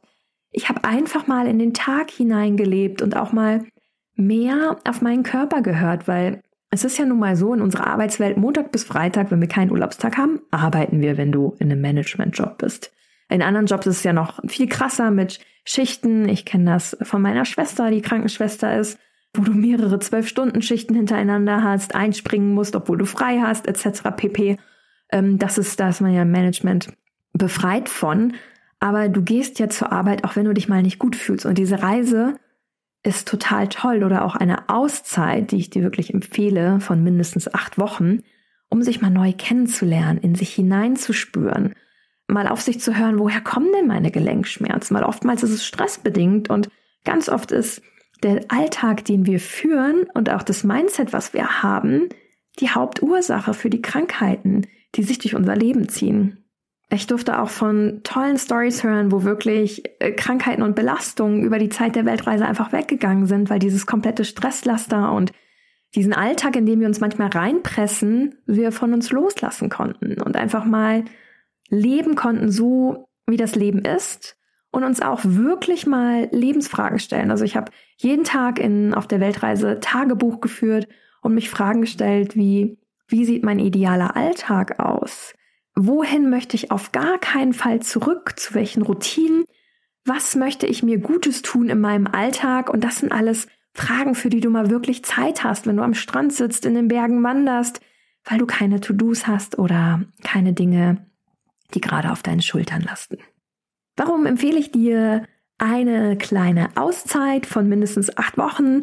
Ich 0.50 0.68
habe 0.68 0.84
einfach 0.84 1.26
mal 1.26 1.46
in 1.46 1.58
den 1.58 1.72
Tag 1.72 2.10
hineingelebt 2.10 3.00
und 3.00 3.16
auch 3.16 3.32
mal 3.32 3.64
mehr 4.16 4.76
auf 4.88 5.02
meinen 5.02 5.22
Körper 5.22 5.62
gehört, 5.62 6.08
weil 6.08 6.42
es 6.70 6.84
ist 6.84 6.98
ja 6.98 7.04
nun 7.04 7.18
mal 7.18 7.36
so 7.36 7.54
in 7.54 7.62
unserer 7.62 7.86
Arbeitswelt 7.86 8.36
Montag 8.36 8.72
bis 8.72 8.84
Freitag, 8.84 9.30
wenn 9.30 9.40
wir 9.40 9.48
keinen 9.48 9.70
Urlaubstag 9.70 10.16
haben, 10.16 10.40
arbeiten 10.50 11.00
wir, 11.00 11.16
wenn 11.16 11.32
du 11.32 11.54
in 11.58 11.70
einem 11.70 11.80
Managementjob 11.80 12.58
bist. 12.58 12.92
In 13.28 13.42
anderen 13.42 13.66
Jobs 13.66 13.86
ist 13.86 13.98
es 13.98 14.04
ja 14.04 14.12
noch 14.12 14.40
viel 14.46 14.68
krasser 14.68 15.10
mit 15.10 15.40
Schichten. 15.64 16.28
Ich 16.28 16.44
kenne 16.44 16.72
das 16.72 16.96
von 17.02 17.22
meiner 17.22 17.44
Schwester, 17.44 17.90
die 17.90 18.02
Krankenschwester 18.02 18.78
ist, 18.78 18.98
wo 19.34 19.42
du 19.42 19.52
mehrere 19.52 19.98
zwölf 19.98 20.28
Stunden 20.28 20.62
Schichten 20.62 20.94
hintereinander 20.94 21.62
hast, 21.62 21.94
einspringen 21.94 22.54
musst, 22.54 22.76
obwohl 22.76 22.98
du 22.98 23.04
frei 23.04 23.40
hast, 23.40 23.66
etc. 23.66 24.10
pp. 24.16 24.56
Ähm, 25.10 25.38
das 25.38 25.58
ist, 25.58 25.78
da 25.80 25.88
ist 25.88 26.00
man 26.00 26.12
ja 26.12 26.22
im 26.22 26.30
Management 26.30 26.92
befreit 27.32 27.88
von. 27.88 28.34
Aber 28.78 29.08
du 29.08 29.22
gehst 29.22 29.58
ja 29.58 29.68
zur 29.68 29.92
Arbeit, 29.92 30.24
auch 30.24 30.36
wenn 30.36 30.44
du 30.44 30.52
dich 30.52 30.68
mal 30.68 30.82
nicht 30.82 30.98
gut 30.98 31.16
fühlst. 31.16 31.46
Und 31.46 31.58
diese 31.58 31.82
Reise 31.82 32.34
ist 33.06 33.28
total 33.28 33.68
toll 33.68 34.04
oder 34.04 34.24
auch 34.24 34.36
eine 34.36 34.68
Auszeit, 34.68 35.52
die 35.52 35.56
ich 35.56 35.70
dir 35.70 35.82
wirklich 35.82 36.12
empfehle, 36.12 36.80
von 36.80 37.02
mindestens 37.02 37.52
acht 37.52 37.78
Wochen, 37.78 38.20
um 38.68 38.82
sich 38.82 39.00
mal 39.00 39.10
neu 39.10 39.32
kennenzulernen, 39.32 40.18
in 40.18 40.34
sich 40.34 40.54
hineinzuspüren 40.54 41.74
mal 42.28 42.48
auf 42.48 42.60
sich 42.60 42.80
zu 42.80 42.96
hören, 42.96 43.18
woher 43.18 43.40
kommen 43.40 43.72
denn 43.72 43.86
meine 43.86 44.10
Gelenkschmerzen? 44.10 44.96
Weil 44.96 45.04
oftmals 45.04 45.42
ist 45.42 45.50
es 45.52 45.64
stressbedingt 45.64 46.50
und 46.50 46.68
ganz 47.04 47.28
oft 47.28 47.52
ist 47.52 47.82
der 48.22 48.44
Alltag, 48.48 49.04
den 49.04 49.26
wir 49.26 49.40
führen 49.40 50.06
und 50.14 50.30
auch 50.30 50.42
das 50.42 50.64
Mindset, 50.64 51.12
was 51.12 51.34
wir 51.34 51.62
haben, 51.62 52.08
die 52.58 52.70
Hauptursache 52.70 53.54
für 53.54 53.70
die 53.70 53.82
Krankheiten, 53.82 54.66
die 54.94 55.02
sich 55.02 55.18
durch 55.18 55.34
unser 55.34 55.54
Leben 55.54 55.88
ziehen. 55.88 56.45
Ich 56.88 57.08
durfte 57.08 57.40
auch 57.40 57.48
von 57.48 58.00
tollen 58.04 58.38
Stories 58.38 58.84
hören, 58.84 59.10
wo 59.10 59.24
wirklich 59.24 59.82
äh, 59.98 60.12
Krankheiten 60.12 60.62
und 60.62 60.76
Belastungen 60.76 61.42
über 61.42 61.58
die 61.58 61.68
Zeit 61.68 61.96
der 61.96 62.06
Weltreise 62.06 62.46
einfach 62.46 62.72
weggegangen 62.72 63.26
sind, 63.26 63.50
weil 63.50 63.58
dieses 63.58 63.86
komplette 63.86 64.24
Stresslaster 64.24 65.12
und 65.12 65.32
diesen 65.96 66.12
Alltag, 66.12 66.54
in 66.56 66.66
dem 66.66 66.80
wir 66.80 66.86
uns 66.86 67.00
manchmal 67.00 67.28
reinpressen, 67.28 68.36
wir 68.46 68.70
von 68.70 68.92
uns 68.92 69.10
loslassen 69.10 69.68
konnten 69.68 70.20
und 70.20 70.36
einfach 70.36 70.64
mal 70.64 71.04
leben 71.68 72.14
konnten, 72.14 72.50
so 72.50 73.08
wie 73.26 73.36
das 73.36 73.56
Leben 73.56 73.80
ist 73.80 74.36
und 74.70 74.84
uns 74.84 75.00
auch 75.00 75.20
wirklich 75.22 75.86
mal 75.86 76.28
Lebensfragen 76.30 76.98
stellen. 76.98 77.30
Also 77.30 77.44
ich 77.44 77.56
habe 77.56 77.72
jeden 77.96 78.24
Tag 78.24 78.58
in, 78.58 78.94
auf 78.94 79.08
der 79.08 79.20
Weltreise 79.20 79.80
Tagebuch 79.80 80.40
geführt 80.40 80.86
und 81.22 81.34
mich 81.34 81.50
Fragen 81.50 81.80
gestellt 81.80 82.36
wie, 82.36 82.78
wie 83.08 83.24
sieht 83.24 83.42
mein 83.42 83.58
idealer 83.58 84.16
Alltag 84.16 84.78
aus? 84.78 85.34
Wohin 85.78 86.30
möchte 86.30 86.56
ich 86.56 86.70
auf 86.70 86.92
gar 86.92 87.18
keinen 87.18 87.52
Fall 87.52 87.80
zurück? 87.80 88.38
Zu 88.38 88.54
welchen 88.54 88.82
Routinen? 88.82 89.44
Was 90.04 90.34
möchte 90.34 90.66
ich 90.66 90.82
mir 90.82 90.98
Gutes 90.98 91.42
tun 91.42 91.68
in 91.68 91.80
meinem 91.80 92.06
Alltag? 92.06 92.70
Und 92.70 92.82
das 92.82 92.98
sind 92.98 93.12
alles 93.12 93.46
Fragen, 93.74 94.14
für 94.14 94.30
die 94.30 94.40
du 94.40 94.50
mal 94.50 94.70
wirklich 94.70 95.04
Zeit 95.04 95.44
hast, 95.44 95.66
wenn 95.66 95.76
du 95.76 95.82
am 95.82 95.94
Strand 95.94 96.32
sitzt, 96.32 96.64
in 96.64 96.74
den 96.74 96.88
Bergen 96.88 97.22
wanderst, 97.22 97.80
weil 98.24 98.38
du 98.38 98.46
keine 98.46 98.80
To-Dos 98.80 99.26
hast 99.26 99.58
oder 99.58 100.00
keine 100.22 100.54
Dinge 100.54 101.06
die 101.74 101.80
gerade 101.80 102.12
auf 102.12 102.22
deinen 102.22 102.42
Schultern 102.42 102.82
lasten. 102.82 103.18
Warum 103.96 104.26
empfehle 104.26 104.58
ich 104.58 104.72
dir 104.72 105.24
eine 105.58 106.16
kleine 106.16 106.68
Auszeit 106.76 107.46
von 107.46 107.68
mindestens 107.68 108.16
acht 108.16 108.36
Wochen? 108.36 108.80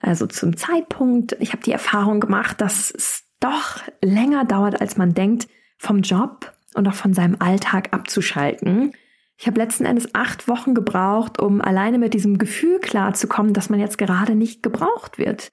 Also 0.00 0.26
zum 0.26 0.56
Zeitpunkt, 0.56 1.36
ich 1.40 1.52
habe 1.52 1.62
die 1.62 1.72
Erfahrung 1.72 2.20
gemacht, 2.20 2.60
dass 2.60 2.90
es 2.90 3.24
doch 3.40 3.82
länger 4.02 4.44
dauert, 4.44 4.80
als 4.80 4.96
man 4.96 5.14
denkt, 5.14 5.48
vom 5.84 6.00
Job 6.00 6.52
und 6.74 6.88
auch 6.88 6.94
von 6.94 7.14
seinem 7.14 7.36
Alltag 7.38 7.92
abzuschalten. 7.92 8.92
Ich 9.36 9.46
habe 9.46 9.60
letzten 9.60 9.84
Endes 9.84 10.14
acht 10.14 10.48
Wochen 10.48 10.74
gebraucht, 10.74 11.40
um 11.40 11.60
alleine 11.60 11.98
mit 11.98 12.14
diesem 12.14 12.38
Gefühl 12.38 12.78
klarzukommen, 12.80 13.52
dass 13.52 13.70
man 13.70 13.80
jetzt 13.80 13.98
gerade 13.98 14.34
nicht 14.34 14.62
gebraucht 14.62 15.18
wird. 15.18 15.50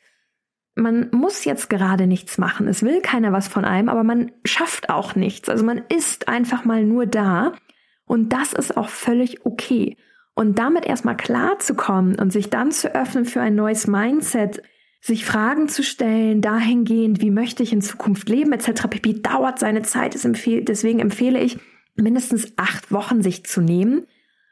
Man 0.75 1.09
muss 1.11 1.43
jetzt 1.43 1.69
gerade 1.69 2.07
nichts 2.07 2.37
machen. 2.37 2.67
Es 2.67 2.83
will 2.83 3.01
keiner 3.01 3.33
was 3.33 3.47
von 3.47 3.65
einem, 3.65 3.89
aber 3.89 4.03
man 4.03 4.31
schafft 4.45 4.89
auch 4.89 5.15
nichts. 5.15 5.49
Also 5.49 5.65
man 5.65 5.81
ist 5.89 6.27
einfach 6.27 6.63
mal 6.63 6.83
nur 6.83 7.05
da. 7.05 7.53
Und 8.05 8.29
das 8.29 8.53
ist 8.53 8.77
auch 8.77 8.89
völlig 8.89 9.45
okay. 9.45 9.97
Und 10.33 10.59
damit 10.59 10.85
erstmal 10.85 11.17
klarzukommen 11.17 12.15
und 12.15 12.31
sich 12.31 12.49
dann 12.49 12.71
zu 12.71 12.93
öffnen 12.95 13.25
für 13.25 13.41
ein 13.41 13.55
neues 13.55 13.87
Mindset, 13.87 14.61
sich 15.01 15.25
Fragen 15.25 15.67
zu 15.67 15.83
stellen, 15.83 16.41
dahingehend, 16.41 17.21
wie 17.21 17.31
möchte 17.31 17.63
ich 17.63 17.73
in 17.73 17.81
Zukunft 17.81 18.29
leben, 18.29 18.53
etc. 18.53 18.87
pp. 18.87 19.21
dauert 19.21 19.57
seine 19.57 19.81
Zeit. 19.81 20.13
Deswegen 20.13 20.99
empfehle 20.99 21.39
ich, 21.39 21.59
mindestens 21.95 22.53
acht 22.55 22.91
Wochen 22.91 23.21
sich 23.21 23.43
zu 23.45 23.61
nehmen 23.61 24.05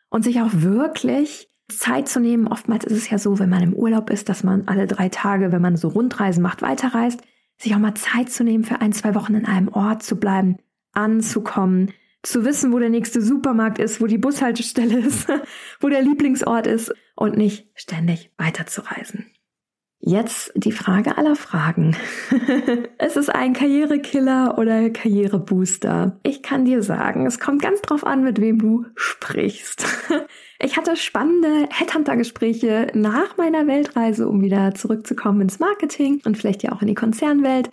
und 0.10 0.24
sich 0.24 0.42
auch 0.42 0.50
wirklich 0.52 1.50
Zeit 1.70 2.10
zu 2.10 2.20
nehmen. 2.20 2.48
Oftmals 2.48 2.84
ist 2.84 2.98
es 2.98 3.10
ja 3.10 3.20
so, 3.20 3.40
wenn 3.40 3.50
man 3.50 3.62
im 3.62 3.74
Urlaub 3.74 4.10
ist, 4.10 4.28
dass 4.28 4.44
man 4.44 4.68
alle 4.68 4.88
drei 4.88 5.10
Tage, 5.10 5.52
wenn 5.52 5.62
man 5.62 5.78
so 5.78 5.88
Rundreisen 5.88 6.42
macht, 6.42 6.62
weiterreist, 6.62 7.22
sich 7.58 7.76
auch 7.76 7.80
mal 7.80 7.94
Zeit 7.94 8.32
zu 8.32 8.44
nehmen, 8.44 8.64
für 8.64 8.82
ein, 8.82 8.92
zwei 8.92 9.14
Wochen 9.16 9.36
in 9.36 9.46
einem 9.46 9.68
Ort 9.70 10.02
zu 10.02 10.16
bleiben, 10.20 10.58
anzukommen, 10.94 11.92
zu 12.24 12.44
wissen, 12.44 12.74
wo 12.74 12.80
der 12.80 12.90
nächste 12.90 13.22
Supermarkt 13.22 13.80
ist, 13.80 14.02
wo 14.02 14.08
die 14.08 14.18
Bushaltestelle 14.18 15.00
ist, 15.00 15.28
wo 15.80 15.90
der 15.90 16.02
Lieblingsort 16.02 16.66
ist 16.66 16.92
und 17.16 17.38
nicht 17.38 17.70
ständig 17.76 18.32
weiterzureisen. 18.38 19.28
Jetzt 20.02 20.54
die 20.56 20.72
Frage 20.72 21.18
aller 21.18 21.36
Fragen. 21.36 21.96
ist 23.06 23.18
es 23.18 23.28
ein 23.30 23.54
Karrierekiller 23.54 24.58
oder 24.58 24.90
Karrierebooster? 24.90 26.18
Ich 26.24 26.42
kann 26.42 26.64
dir 26.64 26.82
sagen, 26.84 27.26
es 27.26 27.40
kommt 27.40 27.62
ganz 27.62 27.82
drauf 27.82 28.06
an, 28.06 28.24
mit 28.24 28.40
wem 28.40 28.60
du 28.60 28.86
sprichst. 28.96 29.86
Ich 30.62 30.76
hatte 30.76 30.98
spannende 30.98 31.70
Headhunter-Gespräche 31.72 32.88
nach 32.94 33.38
meiner 33.38 33.66
Weltreise, 33.66 34.28
um 34.28 34.42
wieder 34.42 34.76
zurückzukommen 34.76 35.40
ins 35.40 35.60
Marketing 35.60 36.22
und 36.26 36.38
vielleicht 36.38 36.64
ja 36.64 36.74
auch 36.74 36.82
in 36.82 36.90
die 36.90 36.96
Konzernwelt. 36.96 37.70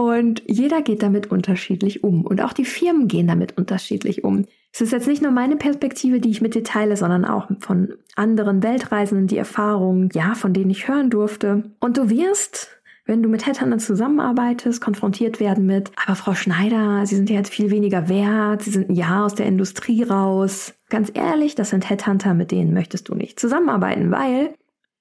Und 0.00 0.44
jeder 0.46 0.80
geht 0.80 1.02
damit 1.02 1.32
unterschiedlich 1.32 2.04
um. 2.04 2.24
Und 2.24 2.40
auch 2.40 2.52
die 2.52 2.64
Firmen 2.64 3.08
gehen 3.08 3.26
damit 3.26 3.58
unterschiedlich 3.58 4.22
um. 4.22 4.44
Es 4.72 4.80
ist 4.80 4.92
jetzt 4.92 5.08
nicht 5.08 5.22
nur 5.22 5.32
meine 5.32 5.56
Perspektive, 5.56 6.20
die 6.20 6.30
ich 6.30 6.40
mit 6.40 6.54
dir 6.54 6.62
teile, 6.62 6.96
sondern 6.96 7.24
auch 7.24 7.48
von 7.58 7.94
anderen 8.14 8.62
Weltreisenden, 8.62 9.26
die 9.26 9.36
Erfahrungen, 9.36 10.08
ja, 10.12 10.36
von 10.36 10.52
denen 10.52 10.70
ich 10.70 10.86
hören 10.86 11.10
durfte. 11.10 11.72
Und 11.80 11.96
du 11.96 12.10
wirst, 12.10 12.68
wenn 13.06 13.24
du 13.24 13.28
mit 13.28 13.44
Headhuntern 13.44 13.80
zusammenarbeitest, 13.80 14.80
konfrontiert 14.80 15.40
werden 15.40 15.66
mit, 15.66 15.90
aber 16.06 16.14
Frau 16.14 16.34
Schneider, 16.34 17.04
Sie 17.04 17.16
sind 17.16 17.28
ja 17.28 17.34
jetzt 17.34 17.52
viel 17.52 17.72
weniger 17.72 18.08
wert, 18.08 18.62
Sie 18.62 18.70
sind 18.70 18.90
ein 18.90 18.94
Jahr 18.94 19.24
aus 19.24 19.34
der 19.34 19.46
Industrie 19.46 20.04
raus. 20.04 20.74
Ganz 20.90 21.10
ehrlich, 21.12 21.56
das 21.56 21.70
sind 21.70 21.90
Headhunter, 21.90 22.34
mit 22.34 22.52
denen 22.52 22.72
möchtest 22.72 23.08
du 23.08 23.16
nicht 23.16 23.40
zusammenarbeiten, 23.40 24.12
weil 24.12 24.54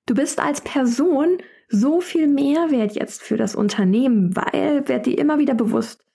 du 0.08 0.16
bist 0.16 0.40
als 0.40 0.62
Person 0.62 1.38
so 1.68 2.02
viel 2.02 2.28
Mehrwert 2.28 2.94
jetzt 2.94 3.22
für 3.22 3.38
das 3.38 3.56
Unternehmen, 3.56 4.36
weil, 4.36 4.88
werd 4.88 5.06
dir 5.06 5.18
immer 5.18 5.40
wieder 5.40 5.54
bewusst, 5.54 6.06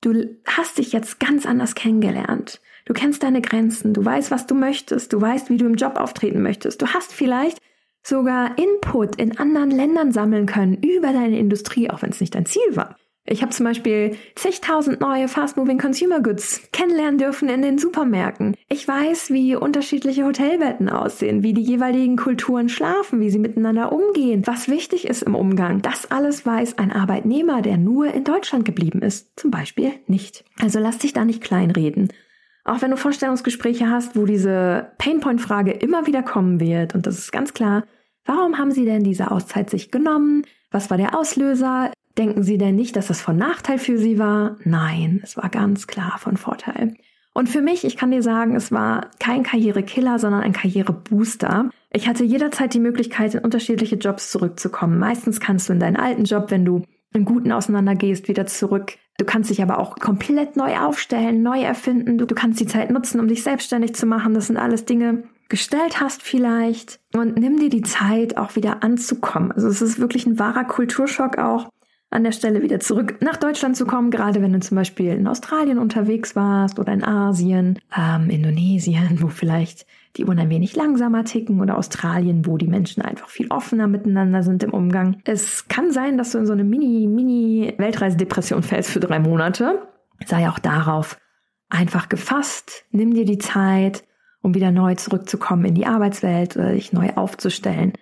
du 0.00 0.36
hast 0.46 0.78
dich 0.78 0.92
jetzt 0.92 1.20
ganz 1.20 1.46
anders 1.46 1.74
kennengelernt. 1.74 2.60
Du 2.84 2.94
kennst 2.94 3.22
deine 3.22 3.40
Grenzen, 3.40 3.94
du 3.94 4.04
weißt, 4.04 4.30
was 4.30 4.46
du 4.46 4.54
möchtest, 4.54 5.12
du 5.12 5.20
weißt, 5.20 5.50
wie 5.50 5.56
du 5.56 5.66
im 5.66 5.74
Job 5.74 5.96
auftreten 5.96 6.42
möchtest. 6.42 6.82
Du 6.82 6.88
hast 6.88 7.12
vielleicht 7.12 7.58
sogar 8.02 8.58
Input 8.58 9.16
in 9.16 9.38
anderen 9.38 9.70
Ländern 9.70 10.12
sammeln 10.12 10.46
können 10.46 10.74
über 10.82 11.12
deine 11.12 11.38
Industrie, 11.38 11.90
auch 11.90 12.02
wenn 12.02 12.10
es 12.10 12.20
nicht 12.20 12.34
dein 12.34 12.46
Ziel 12.46 12.74
war. 12.74 12.96
Ich 13.24 13.40
habe 13.40 13.52
zum 13.52 13.64
Beispiel 13.64 14.16
zigtausend 14.34 15.00
neue 15.00 15.28
Fast-Moving 15.28 15.78
Consumer 15.78 16.20
Goods 16.20 16.68
kennenlernen 16.72 17.18
dürfen 17.18 17.48
in 17.48 17.62
den 17.62 17.78
Supermärkten. 17.78 18.56
Ich 18.68 18.86
weiß, 18.86 19.30
wie 19.30 19.54
unterschiedliche 19.54 20.24
Hotelbetten 20.24 20.88
aussehen, 20.88 21.44
wie 21.44 21.52
die 21.52 21.62
jeweiligen 21.62 22.16
Kulturen 22.16 22.68
schlafen, 22.68 23.20
wie 23.20 23.30
sie 23.30 23.38
miteinander 23.38 23.92
umgehen, 23.92 24.42
was 24.46 24.68
wichtig 24.68 25.06
ist 25.06 25.22
im 25.22 25.36
Umgang. 25.36 25.82
Das 25.82 26.10
alles 26.10 26.44
weiß 26.44 26.78
ein 26.78 26.90
Arbeitnehmer, 26.90 27.62
der 27.62 27.76
nur 27.76 28.12
in 28.12 28.24
Deutschland 28.24 28.64
geblieben 28.64 29.02
ist, 29.02 29.38
zum 29.38 29.52
Beispiel 29.52 29.92
nicht. 30.08 30.44
Also 30.60 30.80
lass 30.80 30.98
dich 30.98 31.12
da 31.12 31.24
nicht 31.24 31.42
kleinreden. 31.42 32.12
Auch 32.64 32.82
wenn 32.82 32.90
du 32.90 32.96
Vorstellungsgespräche 32.96 33.88
hast, 33.88 34.16
wo 34.16 34.24
diese 34.24 34.92
Painpoint-Frage 34.98 35.70
immer 35.70 36.06
wieder 36.06 36.22
kommen 36.24 36.58
wird, 36.58 36.94
und 36.94 37.06
das 37.06 37.18
ist 37.18 37.32
ganz 37.32 37.54
klar, 37.54 37.84
warum 38.24 38.58
haben 38.58 38.72
sie 38.72 38.84
denn 38.84 39.04
diese 39.04 39.30
Auszeit 39.30 39.70
sich 39.70 39.92
genommen? 39.92 40.44
Was 40.70 40.90
war 40.90 40.96
der 40.96 41.16
Auslöser? 41.16 41.92
Denken 42.22 42.44
Sie 42.44 42.56
denn 42.56 42.76
nicht, 42.76 42.94
dass 42.94 43.08
das 43.08 43.20
von 43.20 43.36
Nachteil 43.36 43.78
für 43.78 43.98
Sie 43.98 44.16
war? 44.16 44.56
Nein, 44.62 45.18
es 45.24 45.36
war 45.36 45.48
ganz 45.48 45.88
klar 45.88 46.18
von 46.18 46.36
Vorteil. 46.36 46.94
Und 47.34 47.48
für 47.48 47.60
mich, 47.60 47.84
ich 47.84 47.96
kann 47.96 48.12
dir 48.12 48.22
sagen, 48.22 48.54
es 48.54 48.70
war 48.70 49.10
kein 49.18 49.42
Karrierekiller, 49.42 50.20
sondern 50.20 50.42
ein 50.42 50.52
Karrierebooster. 50.52 51.70
Ich 51.90 52.06
hatte 52.06 52.22
jederzeit 52.22 52.74
die 52.74 52.78
Möglichkeit, 52.78 53.34
in 53.34 53.40
unterschiedliche 53.40 53.96
Jobs 53.96 54.30
zurückzukommen. 54.30 55.00
Meistens 55.00 55.40
kannst 55.40 55.68
du 55.68 55.72
in 55.72 55.80
deinen 55.80 55.96
alten 55.96 56.22
Job, 56.22 56.52
wenn 56.52 56.64
du 56.64 56.82
im 57.12 57.24
Guten 57.24 57.50
auseinandergehst, 57.50 58.28
wieder 58.28 58.46
zurück 58.46 58.98
Du 59.18 59.26
kannst 59.26 59.50
dich 59.50 59.62
aber 59.62 59.78
auch 59.78 59.96
komplett 59.96 60.56
neu 60.56 60.78
aufstellen, 60.78 61.42
neu 61.42 61.60
erfinden. 61.60 62.18
Du, 62.18 62.26
du 62.26 62.34
kannst 62.34 62.60
die 62.60 62.66
Zeit 62.66 62.90
nutzen, 62.90 63.20
um 63.20 63.28
dich 63.28 63.42
selbstständig 63.42 63.94
zu 63.94 64.06
machen. 64.06 64.34
Das 64.34 64.46
sind 64.46 64.56
alles 64.56 64.84
Dinge, 64.84 65.24
gestellt 65.48 66.00
hast 66.00 66.22
vielleicht. 66.22 66.98
Und 67.14 67.38
nimm 67.38 67.58
dir 67.58 67.68
die 67.68 67.82
Zeit, 67.82 68.36
auch 68.38 68.56
wieder 68.56 68.82
anzukommen. 68.82 69.52
Also 69.52 69.68
es 69.68 69.82
ist 69.82 70.00
wirklich 70.00 70.26
ein 70.26 70.38
wahrer 70.38 70.64
Kulturschock 70.64 71.38
auch, 71.38 71.68
an 72.12 72.24
der 72.24 72.32
Stelle 72.32 72.62
wieder 72.62 72.78
zurück 72.78 73.16
nach 73.20 73.36
Deutschland 73.36 73.76
zu 73.76 73.86
kommen, 73.86 74.10
gerade 74.10 74.42
wenn 74.42 74.52
du 74.52 74.60
zum 74.60 74.76
Beispiel 74.76 75.12
in 75.12 75.26
Australien 75.26 75.78
unterwegs 75.78 76.36
warst 76.36 76.78
oder 76.78 76.92
in 76.92 77.02
Asien, 77.02 77.78
ähm, 77.96 78.28
Indonesien, 78.28 79.22
wo 79.22 79.28
vielleicht 79.28 79.86
die 80.16 80.26
Uhren 80.26 80.38
ein 80.38 80.50
wenig 80.50 80.76
langsamer 80.76 81.24
ticken 81.24 81.60
oder 81.60 81.78
Australien, 81.78 82.46
wo 82.46 82.58
die 82.58 82.66
Menschen 82.66 83.02
einfach 83.02 83.30
viel 83.30 83.48
offener 83.48 83.86
miteinander 83.86 84.42
sind 84.42 84.62
im 84.62 84.74
Umgang. 84.74 85.22
Es 85.24 85.68
kann 85.68 85.90
sein, 85.90 86.18
dass 86.18 86.32
du 86.32 86.38
in 86.38 86.46
so 86.46 86.52
eine 86.52 86.64
Mini, 86.64 87.06
Mini 87.06 87.72
Weltreisedepression 87.78 88.62
fällst 88.62 88.90
für 88.90 89.00
drei 89.00 89.18
Monate. 89.18 89.88
Sei 90.26 90.48
auch 90.50 90.58
darauf 90.58 91.18
einfach 91.70 92.10
gefasst. 92.10 92.84
Nimm 92.90 93.14
dir 93.14 93.24
die 93.24 93.38
Zeit, 93.38 94.04
um 94.42 94.54
wieder 94.54 94.70
neu 94.70 94.96
zurückzukommen 94.96 95.64
in 95.64 95.74
die 95.74 95.86
Arbeitswelt 95.86 96.56
oder 96.56 96.72
dich 96.72 96.92
neu 96.92 97.10
aufzustellen. 97.14 97.94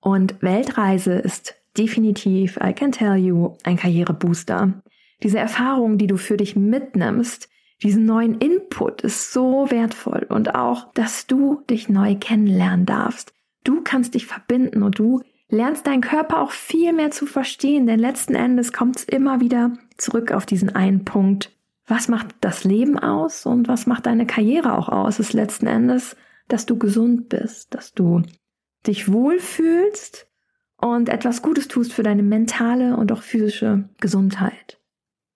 Und 0.00 0.40
Weltreise 0.42 1.14
ist 1.14 1.57
definitiv, 1.78 2.58
I 2.62 2.72
can 2.72 2.92
tell 2.92 3.16
you, 3.16 3.56
ein 3.64 3.76
Karrierebooster. 3.76 4.82
Diese 5.22 5.38
Erfahrung, 5.38 5.98
die 5.98 6.06
du 6.06 6.16
für 6.16 6.36
dich 6.36 6.56
mitnimmst, 6.56 7.48
diesen 7.82 8.06
neuen 8.06 8.38
Input 8.38 9.02
ist 9.02 9.32
so 9.32 9.70
wertvoll 9.70 10.26
und 10.28 10.54
auch, 10.54 10.92
dass 10.94 11.26
du 11.26 11.62
dich 11.70 11.88
neu 11.88 12.16
kennenlernen 12.16 12.86
darfst. 12.86 13.32
Du 13.62 13.82
kannst 13.82 14.14
dich 14.14 14.26
verbinden 14.26 14.82
und 14.82 14.98
du 14.98 15.22
lernst 15.48 15.86
deinen 15.86 16.00
Körper 16.00 16.42
auch 16.42 16.50
viel 16.50 16.92
mehr 16.92 17.10
zu 17.10 17.26
verstehen, 17.26 17.86
denn 17.86 18.00
letzten 18.00 18.34
Endes 18.34 18.72
kommt 18.72 18.96
es 18.96 19.04
immer 19.04 19.40
wieder 19.40 19.72
zurück 19.96 20.32
auf 20.32 20.44
diesen 20.44 20.74
einen 20.74 21.04
Punkt. 21.04 21.56
Was 21.86 22.08
macht 22.08 22.34
das 22.40 22.64
Leben 22.64 22.98
aus 22.98 23.46
und 23.46 23.68
was 23.68 23.86
macht 23.86 24.06
deine 24.06 24.26
Karriere 24.26 24.76
auch 24.76 24.88
aus? 24.88 25.20
Ist 25.20 25.32
letzten 25.32 25.66
Endes, 25.66 26.16
dass 26.48 26.66
du 26.66 26.76
gesund 26.78 27.28
bist, 27.28 27.74
dass 27.74 27.94
du 27.94 28.22
dich 28.86 29.10
wohlfühlst 29.10 30.27
und 30.80 31.08
etwas 31.08 31.42
Gutes 31.42 31.68
tust 31.68 31.92
für 31.92 32.02
deine 32.02 32.22
mentale 32.22 32.96
und 32.96 33.12
auch 33.12 33.22
physische 33.22 33.88
Gesundheit. 34.00 34.78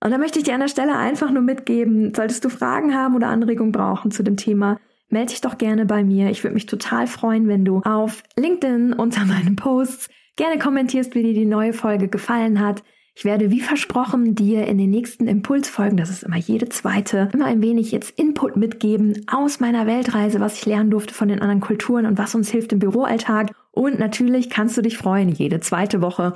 Und 0.03 0.11
da 0.11 0.19
möchte 0.19 0.39
ich 0.39 0.45
dir 0.45 0.55
an 0.55 0.61
der 0.61 0.69
Stelle 0.69 0.97
einfach 0.97 1.31
nur 1.31 1.43
mitgeben, 1.43 2.13
solltest 2.15 2.45
du 2.45 2.49
Fragen 2.49 2.95
haben 2.95 3.15
oder 3.15 3.29
Anregungen 3.29 3.73
brauchen 3.73 4.11
zu 4.11 4.23
dem 4.23 4.37
Thema, 4.37 4.79
melde 5.09 5.31
dich 5.31 5.41
doch 5.41 5.59
gerne 5.59 5.87
bei 5.87 6.03
mir. 6.03 6.31
Ich 6.31 6.43
würde 6.43 6.55
mich 6.55 6.67
total 6.67 7.07
freuen, 7.07 7.47
wenn 7.47 7.65
du 7.65 7.81
auf 7.83 8.23
LinkedIn 8.37 8.95
unter 8.95 9.25
meinen 9.27 9.57
Posts 9.57 10.09
gerne 10.37 10.59
kommentierst, 10.59 11.15
wie 11.15 11.23
dir 11.23 11.35
die 11.35 11.45
neue 11.45 11.73
Folge 11.73 12.09
gefallen 12.09 12.61
hat. 12.61 12.83
Ich 13.15 13.27
werde 13.27 13.51
wie 13.51 13.61
versprochen 13.61 14.35
dir 14.35 14.67
in 14.67 14.79
den 14.79 14.89
nächsten 14.89 15.29
Impulsfolgen, 15.29 15.99
das 15.99 16.09
ist 16.09 16.23
immer 16.23 16.39
jede 16.39 16.71
zweite, 16.71 17.29
immer 17.35 17.45
ein 17.45 17.61
wenig 17.61 17.93
jetzt 17.93 18.19
Input 18.19 18.57
mitgeben 18.57 19.27
aus 19.31 19.61
meiner 19.61 19.87
Weltreise, 19.87 20.41
was 20.41 20.55
ich 20.55 20.65
lernen 20.65 20.91
durfte 20.91 21.13
von 21.13 21.29
den 21.29 21.41
anderen 21.41 21.61
Kulturen 21.61 22.07
und 22.07 22.17
was 22.17 22.35
uns 22.35 22.51
hilft 22.51 22.73
im 22.73 22.79
Büroalltag. 22.79 23.51
Und 23.73 23.99
natürlich 23.99 24.51
kannst 24.51 24.77
du 24.77 24.83
dich 24.83 24.99
freuen, 24.99 25.31
jede 25.31 25.61
zweite 25.61 26.01
Woche 26.01 26.35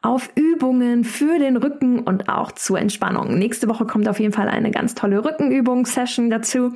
auf 0.00 0.30
Übungen 0.36 1.04
für 1.04 1.38
den 1.38 1.56
Rücken 1.56 2.00
und 2.00 2.28
auch 2.28 2.52
zur 2.52 2.78
Entspannung. 2.78 3.38
Nächste 3.38 3.68
Woche 3.68 3.84
kommt 3.84 4.08
auf 4.08 4.20
jeden 4.20 4.32
Fall 4.32 4.48
eine 4.48 4.70
ganz 4.70 4.94
tolle 4.94 5.24
Rückenübungssession 5.24 6.30
dazu. 6.30 6.72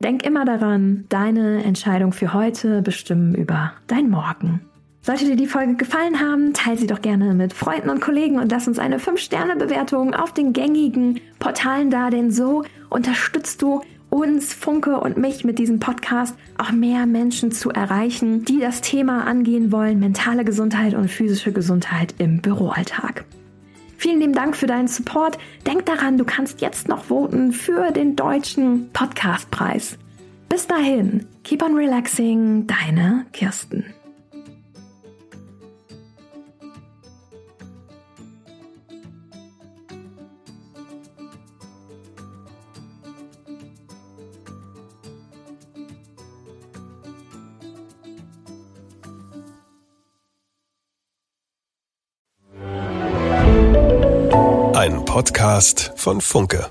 Denk 0.00 0.26
immer 0.26 0.44
daran, 0.44 1.06
deine 1.08 1.62
Entscheidung 1.62 2.12
für 2.12 2.34
heute 2.34 2.82
bestimmen 2.82 3.34
über 3.34 3.72
dein 3.86 4.10
Morgen. 4.10 4.60
Sollte 5.00 5.24
dir 5.24 5.36
die 5.36 5.46
Folge 5.46 5.74
gefallen 5.74 6.20
haben, 6.20 6.52
teile 6.52 6.78
sie 6.78 6.86
doch 6.86 7.02
gerne 7.02 7.34
mit 7.34 7.52
Freunden 7.52 7.90
und 7.90 8.00
Kollegen 8.00 8.38
und 8.38 8.50
lass 8.52 8.68
uns 8.68 8.78
eine 8.78 8.98
5-Sterne-Bewertung 8.98 10.14
auf 10.14 10.32
den 10.32 10.52
gängigen 10.52 11.20
Portalen 11.38 11.90
da, 11.90 12.10
denn 12.10 12.30
so 12.30 12.64
unterstützt 12.88 13.62
du 13.62 13.82
uns, 14.12 14.52
Funke 14.52 15.00
und 15.00 15.16
mich 15.16 15.42
mit 15.42 15.58
diesem 15.58 15.80
Podcast 15.80 16.36
auch 16.58 16.70
mehr 16.70 17.06
Menschen 17.06 17.50
zu 17.50 17.70
erreichen, 17.70 18.44
die 18.44 18.60
das 18.60 18.82
Thema 18.82 19.26
angehen 19.26 19.72
wollen, 19.72 19.98
mentale 20.00 20.44
Gesundheit 20.44 20.94
und 20.94 21.10
physische 21.10 21.50
Gesundheit 21.50 22.14
im 22.18 22.42
Büroalltag. 22.42 23.24
Vielen 23.96 24.20
lieben 24.20 24.34
Dank 24.34 24.56
für 24.56 24.66
deinen 24.66 24.88
Support. 24.88 25.38
Denk 25.66 25.86
daran, 25.86 26.18
du 26.18 26.24
kannst 26.24 26.60
jetzt 26.60 26.88
noch 26.88 27.04
voten 27.04 27.52
für 27.52 27.90
den 27.90 28.14
deutschen 28.14 28.90
Podcastpreis. 28.92 29.96
Bis 30.48 30.66
dahin, 30.66 31.26
keep 31.42 31.62
on 31.62 31.74
relaxing, 31.74 32.66
deine 32.66 33.24
Kirsten. 33.32 33.94
Podcast 55.12 55.92
von 55.96 56.22
Funke. 56.22 56.70